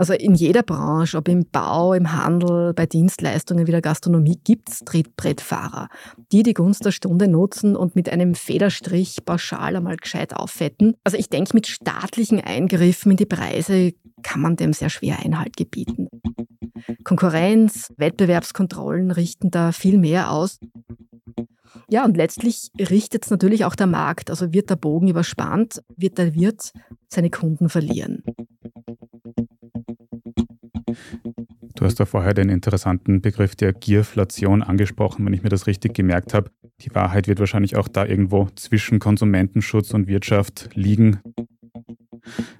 Also 0.00 0.14
in 0.14 0.34
jeder 0.34 0.62
Branche, 0.62 1.18
ob 1.18 1.28
im 1.28 1.44
Bau, 1.52 1.92
im 1.92 2.10
Handel, 2.10 2.72
bei 2.72 2.86
Dienstleistungen 2.86 3.66
wie 3.66 3.70
der 3.70 3.82
Gastronomie, 3.82 4.40
gibt 4.42 4.70
es 4.70 4.78
Trittbrettfahrer, 4.78 5.90
die 6.32 6.42
die 6.42 6.54
Gunst 6.54 6.86
der 6.86 6.90
Stunde 6.90 7.28
nutzen 7.28 7.76
und 7.76 7.96
mit 7.96 8.08
einem 8.08 8.34
Federstrich 8.34 9.26
pauschal 9.26 9.76
einmal 9.76 9.96
gescheit 9.96 10.34
auffetten. 10.34 10.94
Also 11.04 11.18
ich 11.18 11.28
denke, 11.28 11.50
mit 11.52 11.66
staatlichen 11.66 12.40
Eingriffen 12.40 13.10
in 13.10 13.18
die 13.18 13.26
Preise 13.26 13.92
kann 14.22 14.40
man 14.40 14.56
dem 14.56 14.72
sehr 14.72 14.88
schwer 14.88 15.18
Einhalt 15.22 15.58
gebieten. 15.58 16.08
Konkurrenz, 17.04 17.92
Wettbewerbskontrollen 17.98 19.10
richten 19.10 19.50
da 19.50 19.70
viel 19.70 19.98
mehr 19.98 20.30
aus. 20.30 20.60
Ja, 21.90 22.06
und 22.06 22.16
letztlich 22.16 22.70
richtet 22.78 23.26
es 23.26 23.30
natürlich 23.30 23.66
auch 23.66 23.74
der 23.74 23.86
Markt. 23.86 24.30
Also 24.30 24.54
wird 24.54 24.70
der 24.70 24.76
Bogen 24.76 25.08
überspannt, 25.08 25.82
wird 25.94 26.16
der 26.16 26.34
Wirt 26.34 26.72
seine 27.10 27.28
Kunden 27.28 27.68
verlieren. 27.68 28.24
Du 31.80 31.86
hast 31.86 31.98
da 31.98 32.04
vorher 32.04 32.34
den 32.34 32.50
interessanten 32.50 33.22
Begriff 33.22 33.56
der 33.56 33.72
Gierflation 33.72 34.62
angesprochen, 34.62 35.24
wenn 35.24 35.32
ich 35.32 35.42
mir 35.42 35.48
das 35.48 35.66
richtig 35.66 35.94
gemerkt 35.94 36.34
habe. 36.34 36.50
Die 36.82 36.94
Wahrheit 36.94 37.26
wird 37.26 37.40
wahrscheinlich 37.40 37.74
auch 37.76 37.88
da 37.88 38.04
irgendwo 38.04 38.48
zwischen 38.54 38.98
Konsumentenschutz 38.98 39.94
und 39.94 40.06
Wirtschaft 40.06 40.68
liegen. 40.74 41.20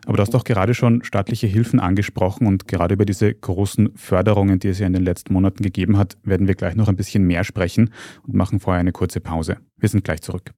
Aber 0.06 0.16
du 0.16 0.22
hast 0.22 0.32
doch 0.32 0.42
gerade 0.42 0.72
schon 0.72 1.04
staatliche 1.04 1.46
Hilfen 1.46 1.80
angesprochen 1.80 2.46
und 2.46 2.66
gerade 2.66 2.94
über 2.94 3.04
diese 3.04 3.34
großen 3.34 3.94
Förderungen, 3.94 4.58
die 4.58 4.68
es 4.68 4.78
ja 4.78 4.86
in 4.86 4.94
den 4.94 5.04
letzten 5.04 5.34
Monaten 5.34 5.62
gegeben 5.62 5.98
hat, 5.98 6.16
werden 6.22 6.48
wir 6.48 6.54
gleich 6.54 6.74
noch 6.74 6.88
ein 6.88 6.96
bisschen 6.96 7.24
mehr 7.24 7.44
sprechen 7.44 7.90
und 8.26 8.34
machen 8.34 8.58
vorher 8.58 8.80
eine 8.80 8.92
kurze 8.92 9.20
Pause. 9.20 9.58
Wir 9.76 9.90
sind 9.90 10.02
gleich 10.02 10.22
zurück. 10.22 10.52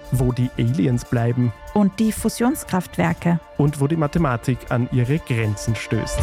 wo 0.11 0.31
die 0.31 0.49
Aliens 0.57 1.05
bleiben 1.05 1.53
und 1.73 1.99
die 1.99 2.11
Fusionskraftwerke 2.11 3.39
und 3.57 3.79
wo 3.79 3.87
die 3.87 3.95
Mathematik 3.95 4.57
an 4.69 4.89
ihre 4.91 5.19
Grenzen 5.19 5.75
stößt. 5.75 6.19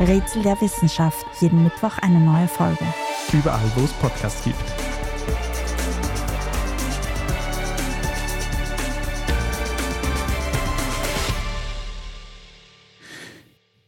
Rätsel 0.00 0.42
der 0.42 0.60
Wissenschaft, 0.60 1.24
jeden 1.40 1.62
Mittwoch 1.62 1.98
eine 1.98 2.18
neue 2.18 2.48
Folge. 2.48 2.84
Überall, 3.32 3.70
wo 3.76 3.84
es 3.84 3.92
Podcasts 3.92 4.42
gibt. 4.44 4.56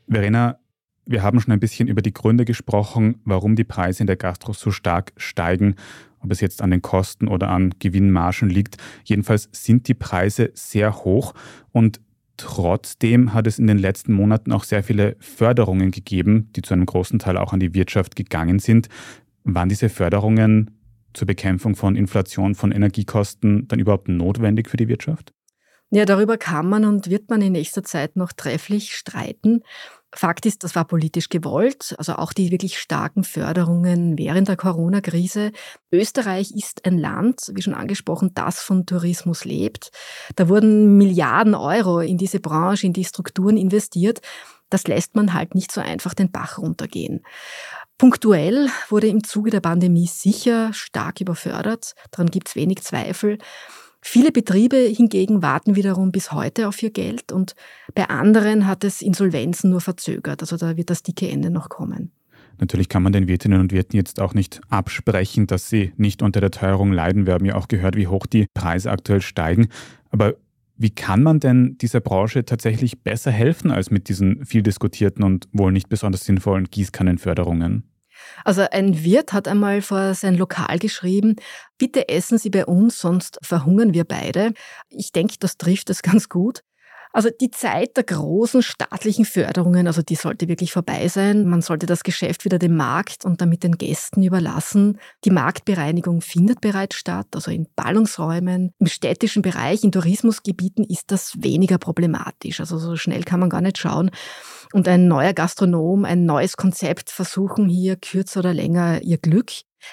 Verena, 0.08 0.58
wir 1.06 1.22
haben 1.22 1.40
schon 1.40 1.52
ein 1.52 1.60
bisschen 1.60 1.88
über 1.88 2.00
die 2.00 2.12
Gründe 2.12 2.44
gesprochen, 2.44 3.20
warum 3.24 3.56
die 3.56 3.64
Preise 3.64 4.02
in 4.02 4.06
der 4.06 4.16
Gastro 4.16 4.52
so 4.52 4.70
stark 4.70 5.12
steigen 5.16 5.74
ob 6.24 6.32
es 6.32 6.40
jetzt 6.40 6.62
an 6.62 6.70
den 6.70 6.82
Kosten 6.82 7.28
oder 7.28 7.50
an 7.50 7.74
Gewinnmargen 7.78 8.50
liegt. 8.50 8.78
Jedenfalls 9.04 9.48
sind 9.52 9.86
die 9.88 9.94
Preise 9.94 10.50
sehr 10.54 11.04
hoch 11.04 11.34
und 11.72 12.00
Trotzdem 12.36 13.32
hat 13.32 13.46
es 13.46 13.60
in 13.60 13.68
den 13.68 13.78
letzten 13.78 14.12
Monaten 14.12 14.50
auch 14.50 14.64
sehr 14.64 14.82
viele 14.82 15.16
Förderungen 15.20 15.92
gegeben, 15.92 16.50
die 16.56 16.62
zu 16.62 16.74
einem 16.74 16.84
großen 16.84 17.20
Teil 17.20 17.36
auch 17.36 17.52
an 17.52 17.60
die 17.60 17.74
Wirtschaft 17.74 18.16
gegangen 18.16 18.58
sind. 18.58 18.88
Waren 19.44 19.68
diese 19.68 19.88
Förderungen 19.88 20.72
zur 21.12 21.26
Bekämpfung 21.26 21.76
von 21.76 21.94
Inflation, 21.94 22.56
von 22.56 22.72
Energiekosten 22.72 23.68
dann 23.68 23.78
überhaupt 23.78 24.08
notwendig 24.08 24.68
für 24.68 24.76
die 24.76 24.88
Wirtschaft? 24.88 25.32
Ja, 25.90 26.04
darüber 26.04 26.36
kann 26.36 26.68
man 26.68 26.84
und 26.84 27.08
wird 27.08 27.30
man 27.30 27.40
in 27.40 27.52
nächster 27.52 27.84
Zeit 27.84 28.16
noch 28.16 28.32
trefflich 28.32 28.96
streiten. 28.96 29.62
Fakt 30.16 30.46
ist, 30.46 30.62
das 30.62 30.76
war 30.76 30.84
politisch 30.84 31.28
gewollt, 31.28 31.94
also 31.98 32.14
auch 32.14 32.32
die 32.32 32.50
wirklich 32.52 32.78
starken 32.78 33.24
Förderungen 33.24 34.16
während 34.16 34.48
der 34.48 34.56
Corona-Krise. 34.56 35.50
Österreich 35.90 36.52
ist 36.52 36.86
ein 36.86 36.98
Land, 36.98 37.50
wie 37.52 37.62
schon 37.62 37.74
angesprochen, 37.74 38.30
das 38.34 38.60
von 38.60 38.86
Tourismus 38.86 39.44
lebt. 39.44 39.90
Da 40.36 40.48
wurden 40.48 40.96
Milliarden 40.96 41.54
Euro 41.54 42.00
in 42.00 42.16
diese 42.16 42.38
Branche, 42.38 42.86
in 42.86 42.92
die 42.92 43.04
Strukturen 43.04 43.56
investiert. 43.56 44.20
Das 44.70 44.86
lässt 44.86 45.16
man 45.16 45.34
halt 45.34 45.54
nicht 45.54 45.72
so 45.72 45.80
einfach 45.80 46.14
den 46.14 46.30
Bach 46.30 46.58
runtergehen. 46.58 47.22
Punktuell 47.98 48.68
wurde 48.88 49.08
im 49.08 49.22
Zuge 49.24 49.50
der 49.50 49.60
Pandemie 49.60 50.06
sicher 50.06 50.72
stark 50.72 51.20
überfördert, 51.20 51.94
daran 52.10 52.30
gibt 52.30 52.48
es 52.48 52.56
wenig 52.56 52.82
Zweifel. 52.82 53.38
Viele 54.06 54.32
Betriebe 54.32 54.76
hingegen 54.76 55.42
warten 55.42 55.76
wiederum 55.76 56.12
bis 56.12 56.30
heute 56.30 56.68
auf 56.68 56.80
ihr 56.82 56.90
Geld 56.90 57.32
und 57.32 57.54
bei 57.94 58.10
anderen 58.10 58.66
hat 58.66 58.84
es 58.84 59.00
Insolvenzen 59.00 59.70
nur 59.70 59.80
verzögert. 59.80 60.42
Also 60.42 60.58
da 60.58 60.76
wird 60.76 60.90
das 60.90 61.02
dicke 61.02 61.26
Ende 61.26 61.50
noch 61.50 61.70
kommen. 61.70 62.12
Natürlich 62.60 62.90
kann 62.90 63.02
man 63.02 63.14
den 63.14 63.28
Wirtinnen 63.28 63.58
und 63.60 63.72
Wirten 63.72 63.96
jetzt 63.96 64.20
auch 64.20 64.34
nicht 64.34 64.60
absprechen, 64.68 65.46
dass 65.46 65.70
sie 65.70 65.94
nicht 65.96 66.22
unter 66.22 66.42
der 66.42 66.50
Teuerung 66.50 66.92
leiden. 66.92 67.26
Wir 67.26 67.32
haben 67.32 67.46
ja 67.46 67.54
auch 67.54 67.66
gehört, 67.66 67.96
wie 67.96 68.06
hoch 68.06 68.26
die 68.26 68.46
Preise 68.52 68.90
aktuell 68.90 69.22
steigen. 69.22 69.68
Aber 70.10 70.34
wie 70.76 70.90
kann 70.90 71.22
man 71.22 71.40
denn 71.40 71.78
dieser 71.78 72.00
Branche 72.00 72.44
tatsächlich 72.44 73.02
besser 73.02 73.30
helfen 73.30 73.70
als 73.70 73.90
mit 73.90 74.10
diesen 74.10 74.44
viel 74.44 74.62
diskutierten 74.62 75.24
und 75.24 75.48
wohl 75.52 75.72
nicht 75.72 75.88
besonders 75.88 76.26
sinnvollen 76.26 76.66
Gießkannenförderungen? 76.70 77.84
Also 78.44 78.66
ein 78.70 79.04
Wirt 79.04 79.32
hat 79.32 79.48
einmal 79.48 79.82
vor 79.82 80.14
sein 80.14 80.36
Lokal 80.36 80.78
geschrieben, 80.78 81.36
bitte 81.78 82.08
essen 82.08 82.38
Sie 82.38 82.50
bei 82.50 82.66
uns, 82.66 82.98
sonst 82.98 83.38
verhungern 83.42 83.94
wir 83.94 84.04
beide. 84.04 84.52
Ich 84.88 85.12
denke, 85.12 85.34
das 85.38 85.56
trifft 85.56 85.90
es 85.90 86.02
ganz 86.02 86.28
gut. 86.28 86.62
Also 87.14 87.30
die 87.30 87.52
Zeit 87.52 87.96
der 87.96 88.02
großen 88.02 88.60
staatlichen 88.60 89.24
Förderungen, 89.24 89.86
also 89.86 90.02
die 90.02 90.16
sollte 90.16 90.48
wirklich 90.48 90.72
vorbei 90.72 91.06
sein. 91.06 91.46
Man 91.46 91.62
sollte 91.62 91.86
das 91.86 92.02
Geschäft 92.02 92.44
wieder 92.44 92.58
dem 92.58 92.76
Markt 92.76 93.24
und 93.24 93.40
damit 93.40 93.62
den 93.62 93.78
Gästen 93.78 94.24
überlassen. 94.24 94.98
Die 95.24 95.30
Marktbereinigung 95.30 96.22
findet 96.22 96.60
bereits 96.60 96.96
statt, 96.96 97.28
also 97.32 97.52
in 97.52 97.68
Ballungsräumen. 97.76 98.72
Im 98.80 98.86
städtischen 98.88 99.42
Bereich, 99.42 99.84
in 99.84 99.92
Tourismusgebieten 99.92 100.84
ist 100.84 101.12
das 101.12 101.40
weniger 101.40 101.78
problematisch. 101.78 102.58
Also 102.58 102.78
so 102.78 102.96
schnell 102.96 103.22
kann 103.22 103.38
man 103.38 103.48
gar 103.48 103.60
nicht 103.60 103.78
schauen. 103.78 104.10
Und 104.74 104.88
ein 104.88 105.06
neuer 105.06 105.34
Gastronom, 105.34 106.04
ein 106.04 106.26
neues 106.26 106.56
Konzept 106.56 107.08
versuchen 107.08 107.68
hier 107.68 107.94
kürzer 107.94 108.40
oder 108.40 108.52
länger 108.52 109.00
ihr 109.02 109.18
Glück. 109.18 109.52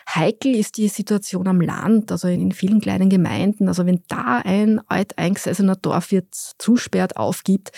Heikel 0.09 0.55
ist 0.55 0.77
die 0.77 0.88
Situation 0.88 1.47
am 1.47 1.61
Land, 1.61 2.11
also 2.11 2.27
in 2.27 2.51
vielen 2.51 2.81
kleinen 2.81 3.07
Gemeinden. 3.07 3.67
Also 3.67 3.85
wenn 3.85 4.01
da 4.07 4.41
ein 4.43 4.81
alteingesessener 4.88 5.75
Dorfwirt 5.75 6.33
zusperrt, 6.57 7.15
aufgibt, 7.15 7.69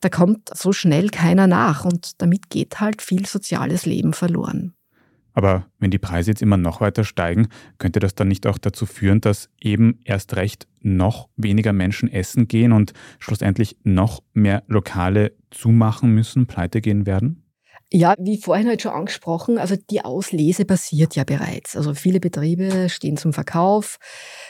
da 0.00 0.10
kommt 0.10 0.56
so 0.56 0.72
schnell 0.72 1.08
keiner 1.08 1.48
nach 1.48 1.84
und 1.84 2.22
damit 2.22 2.50
geht 2.50 2.78
halt 2.78 3.02
viel 3.02 3.26
soziales 3.26 3.84
Leben 3.84 4.12
verloren. 4.12 4.77
Aber 5.38 5.66
wenn 5.78 5.92
die 5.92 6.00
Preise 6.00 6.32
jetzt 6.32 6.42
immer 6.42 6.56
noch 6.56 6.80
weiter 6.80 7.04
steigen, 7.04 7.46
könnte 7.78 8.00
das 8.00 8.16
dann 8.16 8.26
nicht 8.26 8.44
auch 8.48 8.58
dazu 8.58 8.86
führen, 8.86 9.20
dass 9.20 9.50
eben 9.60 10.00
erst 10.02 10.34
recht 10.34 10.66
noch 10.80 11.28
weniger 11.36 11.72
Menschen 11.72 12.10
essen 12.12 12.48
gehen 12.48 12.72
und 12.72 12.92
schlussendlich 13.20 13.76
noch 13.84 14.20
mehr 14.34 14.64
Lokale 14.66 15.30
zumachen 15.52 16.12
müssen, 16.12 16.48
pleite 16.48 16.80
gehen 16.80 17.06
werden? 17.06 17.44
Ja, 17.90 18.14
wie 18.18 18.36
vorhin 18.36 18.68
halt 18.68 18.82
schon 18.82 18.92
angesprochen, 18.92 19.56
also 19.56 19.74
die 19.90 20.04
Auslese 20.04 20.66
passiert 20.66 21.16
ja 21.16 21.24
bereits. 21.24 21.74
Also 21.74 21.94
viele 21.94 22.20
Betriebe 22.20 22.90
stehen 22.90 23.16
zum 23.16 23.32
Verkauf, 23.32 23.96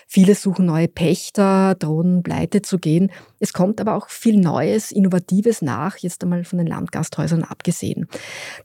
viele 0.08 0.34
suchen 0.34 0.66
neue 0.66 0.88
Pächter, 0.88 1.76
drohen 1.76 2.24
pleite 2.24 2.62
zu 2.62 2.80
gehen. 2.80 3.12
Es 3.38 3.52
kommt 3.52 3.80
aber 3.80 3.94
auch 3.94 4.08
viel 4.08 4.40
Neues, 4.40 4.90
Innovatives 4.90 5.62
nach, 5.62 5.98
jetzt 5.98 6.24
einmal 6.24 6.42
von 6.42 6.58
den 6.58 6.66
Landgasthäusern 6.66 7.44
abgesehen. 7.44 8.08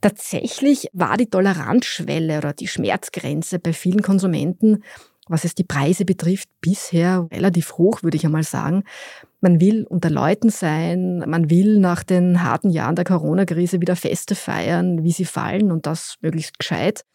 Tatsächlich 0.01 0.87
war 0.91 1.17
die 1.17 1.29
Toleranzschwelle 1.29 2.39
oder 2.39 2.53
die 2.53 2.67
Schmerzgrenze 2.67 3.59
bei 3.59 3.73
vielen 3.73 4.01
Konsumenten 4.01 4.81
was 5.27 5.45
es 5.45 5.55
die 5.55 5.63
Preise 5.63 6.05
betrifft, 6.05 6.49
bisher 6.61 7.27
relativ 7.31 7.73
hoch, 7.77 8.03
würde 8.03 8.17
ich 8.17 8.25
einmal 8.25 8.43
sagen. 8.43 8.83
Man 9.41 9.59
will 9.59 9.85
unter 9.89 10.09
Leuten 10.09 10.49
sein, 10.49 11.23
man 11.27 11.49
will 11.49 11.79
nach 11.79 12.03
den 12.03 12.43
harten 12.43 12.69
Jahren 12.69 12.95
der 12.95 13.05
Corona-Krise 13.05 13.81
wieder 13.81 13.95
Feste 13.95 14.35
feiern, 14.35 15.03
wie 15.03 15.11
sie 15.11 15.25
fallen 15.25 15.71
und 15.71 15.85
das 15.85 16.15
möglichst 16.21 16.59
gescheit. 16.59 17.05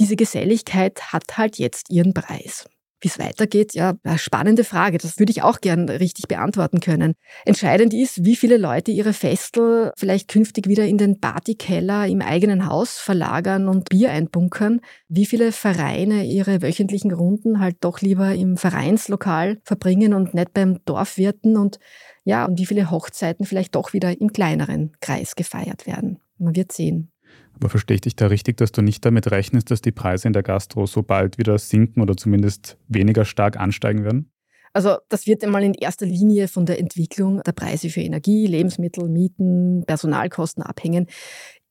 Diese 0.00 0.16
Geselligkeit 0.16 1.12
hat 1.12 1.38
halt 1.38 1.58
jetzt 1.58 1.90
ihren 1.90 2.14
Preis. 2.14 2.66
Wie 3.02 3.08
es 3.08 3.18
weitergeht, 3.18 3.74
ja, 3.74 3.94
spannende 4.16 4.62
Frage. 4.62 4.96
Das 4.96 5.18
würde 5.18 5.32
ich 5.32 5.42
auch 5.42 5.60
gern 5.60 5.88
richtig 5.88 6.28
beantworten 6.28 6.78
können. 6.78 7.14
Entscheidend 7.44 7.92
ist, 7.92 8.24
wie 8.24 8.36
viele 8.36 8.56
Leute 8.56 8.92
ihre 8.92 9.12
Festel 9.12 9.90
vielleicht 9.96 10.28
künftig 10.28 10.68
wieder 10.68 10.86
in 10.86 10.98
den 10.98 11.20
Partykeller 11.20 12.06
im 12.06 12.22
eigenen 12.22 12.66
Haus 12.66 12.98
verlagern 12.98 13.66
und 13.66 13.88
Bier 13.88 14.12
einbunkern. 14.12 14.80
Wie 15.08 15.26
viele 15.26 15.50
Vereine 15.50 16.24
ihre 16.24 16.62
wöchentlichen 16.62 17.12
Runden 17.12 17.58
halt 17.58 17.78
doch 17.80 18.00
lieber 18.00 18.34
im 18.34 18.56
Vereinslokal 18.56 19.60
verbringen 19.64 20.14
und 20.14 20.32
nicht 20.32 20.54
beim 20.54 20.78
Dorfwirten 20.84 21.56
und 21.56 21.80
ja, 22.24 22.44
und 22.44 22.58
wie 22.60 22.66
viele 22.66 22.90
Hochzeiten 22.90 23.46
vielleicht 23.46 23.74
doch 23.74 23.92
wieder 23.92 24.20
im 24.20 24.32
kleineren 24.32 24.92
Kreis 25.00 25.34
gefeiert 25.34 25.88
werden. 25.88 26.20
Man 26.38 26.54
wird 26.54 26.70
sehen. 26.70 27.11
Aber 27.54 27.68
verstehe 27.68 27.96
ich 27.96 28.00
dich 28.00 28.16
da 28.16 28.26
richtig, 28.26 28.56
dass 28.56 28.72
du 28.72 28.82
nicht 28.82 29.04
damit 29.04 29.30
rechnest, 29.30 29.70
dass 29.70 29.82
die 29.82 29.92
Preise 29.92 30.26
in 30.26 30.32
der 30.32 30.42
Gastro 30.42 30.86
so 30.86 31.02
bald 31.02 31.38
wieder 31.38 31.58
sinken 31.58 32.00
oder 32.00 32.16
zumindest 32.16 32.76
weniger 32.88 33.24
stark 33.24 33.58
ansteigen 33.58 34.04
werden? 34.04 34.30
Also 34.72 34.96
das 35.08 35.26
wird 35.26 35.44
einmal 35.44 35.62
in 35.62 35.74
erster 35.74 36.06
Linie 36.06 36.48
von 36.48 36.64
der 36.64 36.78
Entwicklung 36.78 37.42
der 37.42 37.52
Preise 37.52 37.90
für 37.90 38.00
Energie, 38.00 38.46
Lebensmittel, 38.46 39.08
Mieten, 39.08 39.84
Personalkosten 39.86 40.62
abhängen. 40.62 41.06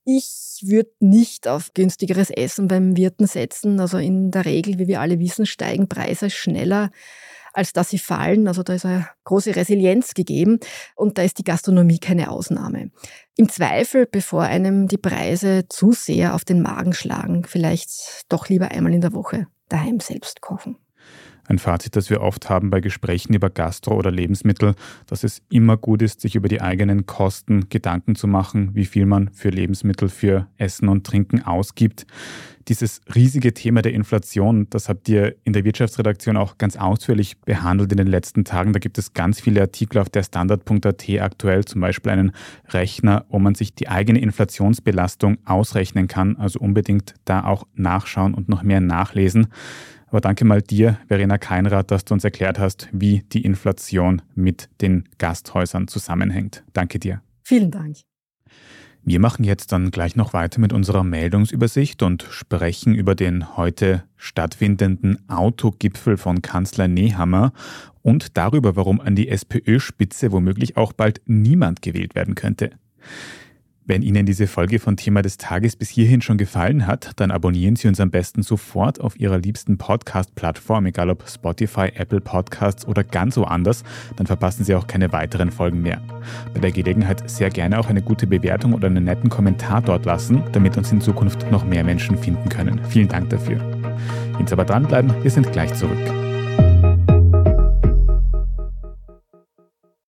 Ich 0.06 0.62
würde 0.64 0.92
nicht 1.00 1.48
auf 1.48 1.74
günstigeres 1.74 2.30
Essen 2.30 2.68
beim 2.68 2.98
Wirten 2.98 3.28
setzen. 3.28 3.80
Also 3.80 3.98
in 3.98 4.32
der 4.32 4.46
Regel, 4.46 4.78
wie 4.80 4.88
wir 4.88 5.02
alle 5.02 5.20
wissen, 5.20 5.46
steigen 5.46 5.88
Preise 5.88 6.30
schneller 6.30 6.92
als 7.54 7.74
dass 7.74 7.90
sie 7.90 8.00
fallen. 8.00 8.48
Also 8.48 8.64
da 8.64 8.74
ist 8.74 8.86
eine 8.86 9.08
große 9.24 9.56
Resilienz 9.56 10.14
gegeben 10.14 10.60
und 10.96 11.18
da 11.18 11.24
ist 11.24 11.38
die 11.38 11.44
Gastronomie 11.44 12.00
keine 12.00 12.32
Ausnahme. 12.32 12.92
Im 13.36 13.50
Zweifel, 13.50 14.06
bevor 14.06 14.44
einem 14.44 14.88
die 14.88 14.98
Preise 14.98 15.66
zu 15.70 15.92
sehr 15.92 16.36
auf 16.36 16.46
den 16.46 16.62
Magen 16.62 16.94
schlagen, 16.94 17.46
vielleicht 17.46 18.26
doch 18.30 18.50
lieber 18.50 18.72
einmal 18.72 18.94
in 18.94 19.02
der 19.02 19.14
Woche 19.14 19.48
daheim 19.70 20.00
selbst 20.00 20.42
kochen. 20.42 20.78
Ein 21.52 21.60
Fazit, 21.60 21.98
das 21.98 22.10
wir 22.10 22.22
oft 22.22 22.50
haben 22.50 22.70
bei 22.70 22.80
Gesprächen 22.80 23.34
über 23.34 23.50
Gastro 23.50 23.96
oder 23.96 24.10
Lebensmittel, 24.10 24.74
dass 25.06 25.26
es 25.26 25.42
immer 25.50 25.76
gut 25.76 26.02
ist, 26.02 26.22
sich 26.22 26.36
über 26.36 26.48
die 26.48 26.62
eigenen 26.62 27.08
Kosten 27.08 27.68
Gedanken 27.68 28.16
zu 28.16 28.26
machen, 28.26 28.70
wie 28.74 28.86
viel 28.86 29.06
man 29.06 29.30
für 29.34 29.50
Lebensmittel, 29.50 30.08
für 30.08 30.48
Essen 30.56 30.88
und 30.88 31.06
Trinken 31.06 31.44
ausgibt. 31.44 32.06
Dieses 32.70 33.02
riesige 33.14 33.54
Thema 33.54 33.82
der 33.82 33.92
Inflation, 33.92 34.68
das 34.70 34.88
habt 34.88 35.10
ihr 35.10 35.36
in 35.44 35.52
der 35.52 35.66
Wirtschaftsredaktion 35.66 36.38
auch 36.38 36.58
ganz 36.58 36.78
ausführlich 36.78 37.38
behandelt 37.42 37.92
in 37.92 37.98
den 37.98 38.08
letzten 38.08 38.46
Tagen. 38.46 38.72
Da 38.72 38.80
gibt 38.80 38.98
es 38.98 39.12
ganz 39.12 39.42
viele 39.42 39.60
Artikel 39.60 39.98
auf 39.98 40.10
der 40.10 40.24
Standard.at 40.24 41.10
aktuell, 41.20 41.66
zum 41.66 41.82
Beispiel 41.82 42.14
einen 42.14 42.32
Rechner, 42.70 43.26
wo 43.28 43.40
man 43.40 43.56
sich 43.56 43.76
die 43.76 43.90
eigene 43.90 44.22
Inflationsbelastung 44.22 45.40
ausrechnen 45.44 46.08
kann. 46.08 46.38
Also 46.38 46.60
unbedingt 46.60 47.16
da 47.26 47.44
auch 47.44 47.68
nachschauen 47.74 48.36
und 48.36 48.48
noch 48.48 48.64
mehr 48.64 48.80
nachlesen. 48.80 49.48
Aber 50.12 50.20
danke 50.20 50.44
mal 50.44 50.62
dir, 50.62 50.98
Verena 51.08 51.38
Keinrad, 51.38 51.90
dass 51.90 52.04
du 52.04 52.14
uns 52.14 52.26
erklärt 52.26 52.60
hast, 52.60 52.90
wie 52.92 53.24
die 53.32 53.46
Inflation 53.46 54.22
mit 54.36 54.68
den 54.82 55.08
Gasthäusern 55.20 55.88
zusammenhängt. 55.88 56.66
Danke 56.74 57.00
dir. 57.00 57.22
Vielen 57.44 57.72
Dank. 57.72 57.96
Wir 59.04 59.22
machen 59.22 59.46
jetzt 59.46 59.72
dann 59.72 59.90
gleich 59.90 60.18
noch 60.18 60.34
weiter 60.34 60.60
mit 60.60 60.74
unserer 60.74 61.06
Meldungsübersicht 61.06 62.04
und 62.04 62.24
sprechen 62.30 62.94
über 62.94 63.16
den 63.16 63.56
heute 63.56 64.04
stattfindenden 64.18 65.30
Autogipfel 65.30 66.18
von 66.18 66.42
Kanzler 66.42 66.90
Nehammer 66.90 67.54
und 68.02 68.36
darüber, 68.36 68.76
warum 68.76 69.00
an 69.00 69.16
die 69.16 69.30
SPÖ-Spitze 69.30 70.34
womöglich 70.34 70.76
auch 70.76 70.92
bald 70.92 71.22
niemand 71.26 71.82
gewählt 71.82 72.16
werden 72.16 72.36
könnte. 72.36 72.72
Wenn 73.84 74.04
Ihnen 74.04 74.28
diese 74.28 74.46
Folge 74.46 74.78
von 74.78 74.96
Thema 74.96 75.24
des 75.24 75.38
Tages 75.38 75.76
bis 75.76 75.90
hierhin 75.90 76.22
schon 76.22 76.38
gefallen 76.38 76.86
hat, 76.86 77.14
dann 77.16 77.32
abonnieren 77.32 77.76
Sie 77.76 77.88
uns 77.88 78.00
am 78.00 78.12
besten 78.12 78.44
sofort 78.44 79.02
auf 79.02 79.20
Ihrer 79.20 79.40
liebsten 79.40 79.80
Podcast-Plattform, 79.80 80.86
egal 80.86 81.10
ob 81.10 81.28
Spotify, 81.28 81.92
Apple 81.96 82.22
Podcasts 82.22 82.86
oder 82.86 83.04
ganz 83.04 83.38
woanders, 83.38 83.84
dann 84.18 84.28
verpassen 84.28 84.64
Sie 84.66 84.76
auch 84.76 84.86
keine 84.86 85.12
weiteren 85.12 85.52
Folgen 85.52 85.82
mehr. 85.82 86.00
Bei 86.54 86.60
der 86.60 86.72
Gelegenheit 86.72 87.28
sehr 87.28 87.50
gerne 87.50 87.80
auch 87.80 87.88
eine 87.88 88.04
gute 88.04 88.28
Bewertung 88.28 88.74
oder 88.74 88.86
einen 88.86 89.04
netten 89.04 89.32
Kommentar 89.32 89.82
dort 89.82 90.06
lassen, 90.06 90.44
damit 90.52 90.78
uns 90.78 90.92
in 90.92 91.02
Zukunft 91.02 91.50
noch 91.50 91.66
mehr 91.66 91.84
Menschen 91.84 92.20
finden 92.20 92.50
können. 92.50 92.80
Vielen 92.88 93.08
Dank 93.08 93.32
dafür. 93.32 93.60
Jetzt 94.38 94.54
aber 94.54 94.64
dranbleiben, 94.64 95.12
wir 95.24 95.32
sind 95.32 95.52
gleich 95.52 95.74
zurück. 95.74 95.98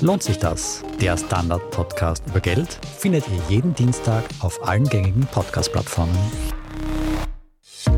Lohnt 0.00 0.22
sich 0.22 0.38
das? 0.38 0.84
Der 1.00 1.16
Standard-Podcast 1.16 2.22
über 2.28 2.38
Geld 2.38 2.78
findet 2.98 3.24
ihr 3.26 3.56
jeden 3.56 3.74
Dienstag 3.74 4.22
auf 4.38 4.64
allen 4.66 4.84
gängigen 4.84 5.26
Podcast-Plattformen. 5.26 6.16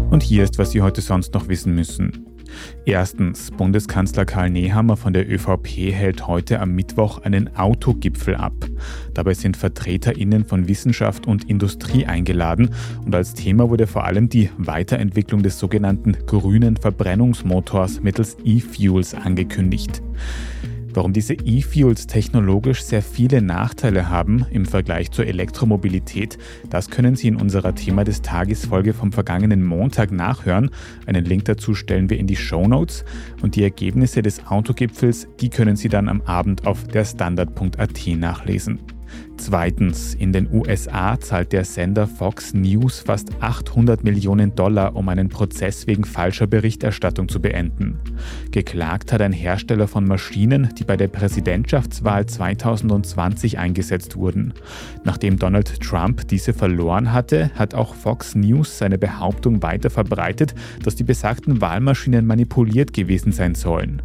Und 0.08 0.22
hier 0.22 0.44
ist, 0.44 0.58
was 0.58 0.70
Sie 0.70 0.80
heute 0.80 1.02
sonst 1.02 1.34
noch 1.34 1.48
wissen 1.48 1.74
müssen. 1.74 2.26
Erstens, 2.86 3.50
Bundeskanzler 3.50 4.24
Karl 4.24 4.48
Nehammer 4.48 4.96
von 4.96 5.12
der 5.12 5.30
ÖVP 5.30 5.92
hält 5.92 6.26
heute 6.26 6.60
am 6.60 6.72
Mittwoch 6.72 7.18
einen 7.18 7.54
Autogipfel 7.54 8.34
ab. 8.34 8.54
Dabei 9.12 9.34
sind 9.34 9.58
VertreterInnen 9.58 10.46
von 10.46 10.68
Wissenschaft 10.68 11.26
und 11.26 11.50
Industrie 11.50 12.06
eingeladen 12.06 12.70
und 13.04 13.14
als 13.14 13.34
Thema 13.34 13.68
wurde 13.68 13.86
vor 13.86 14.04
allem 14.04 14.30
die 14.30 14.48
Weiterentwicklung 14.56 15.42
des 15.42 15.58
sogenannten 15.58 16.16
grünen 16.26 16.78
Verbrennungsmotors 16.78 18.00
mittels 18.00 18.38
E-Fuels 18.42 19.14
angekündigt. 19.14 20.02
Warum 20.92 21.12
diese 21.12 21.34
E-Fuels 21.34 22.08
technologisch 22.08 22.82
sehr 22.82 23.02
viele 23.02 23.42
Nachteile 23.42 24.08
haben 24.08 24.44
im 24.50 24.66
Vergleich 24.66 25.12
zur 25.12 25.26
Elektromobilität, 25.26 26.36
das 26.68 26.90
können 26.90 27.14
Sie 27.14 27.28
in 27.28 27.36
unserer 27.36 27.76
Thema 27.76 28.02
des 28.02 28.22
Tages 28.22 28.66
Folge 28.66 28.92
vom 28.92 29.12
vergangenen 29.12 29.64
Montag 29.64 30.10
nachhören. 30.10 30.70
Einen 31.06 31.24
Link 31.24 31.44
dazu 31.44 31.74
stellen 31.74 32.10
wir 32.10 32.18
in 32.18 32.26
die 32.26 32.36
Show 32.36 32.66
Notes 32.66 33.04
und 33.40 33.54
die 33.54 33.62
Ergebnisse 33.62 34.22
des 34.22 34.46
Autogipfels, 34.46 35.28
die 35.40 35.48
können 35.48 35.76
Sie 35.76 35.88
dann 35.88 36.08
am 36.08 36.22
Abend 36.22 36.66
auf 36.66 36.88
der 36.88 37.04
Standard.at 37.04 38.06
nachlesen. 38.16 38.80
Zweitens, 39.40 40.14
in 40.14 40.34
den 40.34 40.52
USA 40.52 41.18
zahlt 41.18 41.54
der 41.54 41.64
Sender 41.64 42.06
Fox 42.06 42.52
News 42.52 43.00
fast 43.00 43.30
800 43.40 44.04
Millionen 44.04 44.54
Dollar, 44.54 44.94
um 44.94 45.08
einen 45.08 45.30
Prozess 45.30 45.86
wegen 45.86 46.04
falscher 46.04 46.46
Berichterstattung 46.46 47.26
zu 47.26 47.40
beenden. 47.40 47.98
Geklagt 48.50 49.14
hat 49.14 49.22
ein 49.22 49.32
Hersteller 49.32 49.88
von 49.88 50.06
Maschinen, 50.06 50.68
die 50.78 50.84
bei 50.84 50.98
der 50.98 51.08
Präsidentschaftswahl 51.08 52.26
2020 52.26 53.58
eingesetzt 53.58 54.14
wurden. 54.16 54.52
Nachdem 55.04 55.38
Donald 55.38 55.80
Trump 55.80 56.28
diese 56.28 56.52
verloren 56.52 57.10
hatte, 57.10 57.50
hat 57.54 57.74
auch 57.74 57.94
Fox 57.94 58.34
News 58.34 58.76
seine 58.76 58.98
Behauptung 58.98 59.62
weiter 59.62 59.88
verbreitet, 59.88 60.54
dass 60.82 60.96
die 60.96 61.04
besagten 61.04 61.62
Wahlmaschinen 61.62 62.26
manipuliert 62.26 62.92
gewesen 62.92 63.32
sein 63.32 63.54
sollen. 63.54 64.02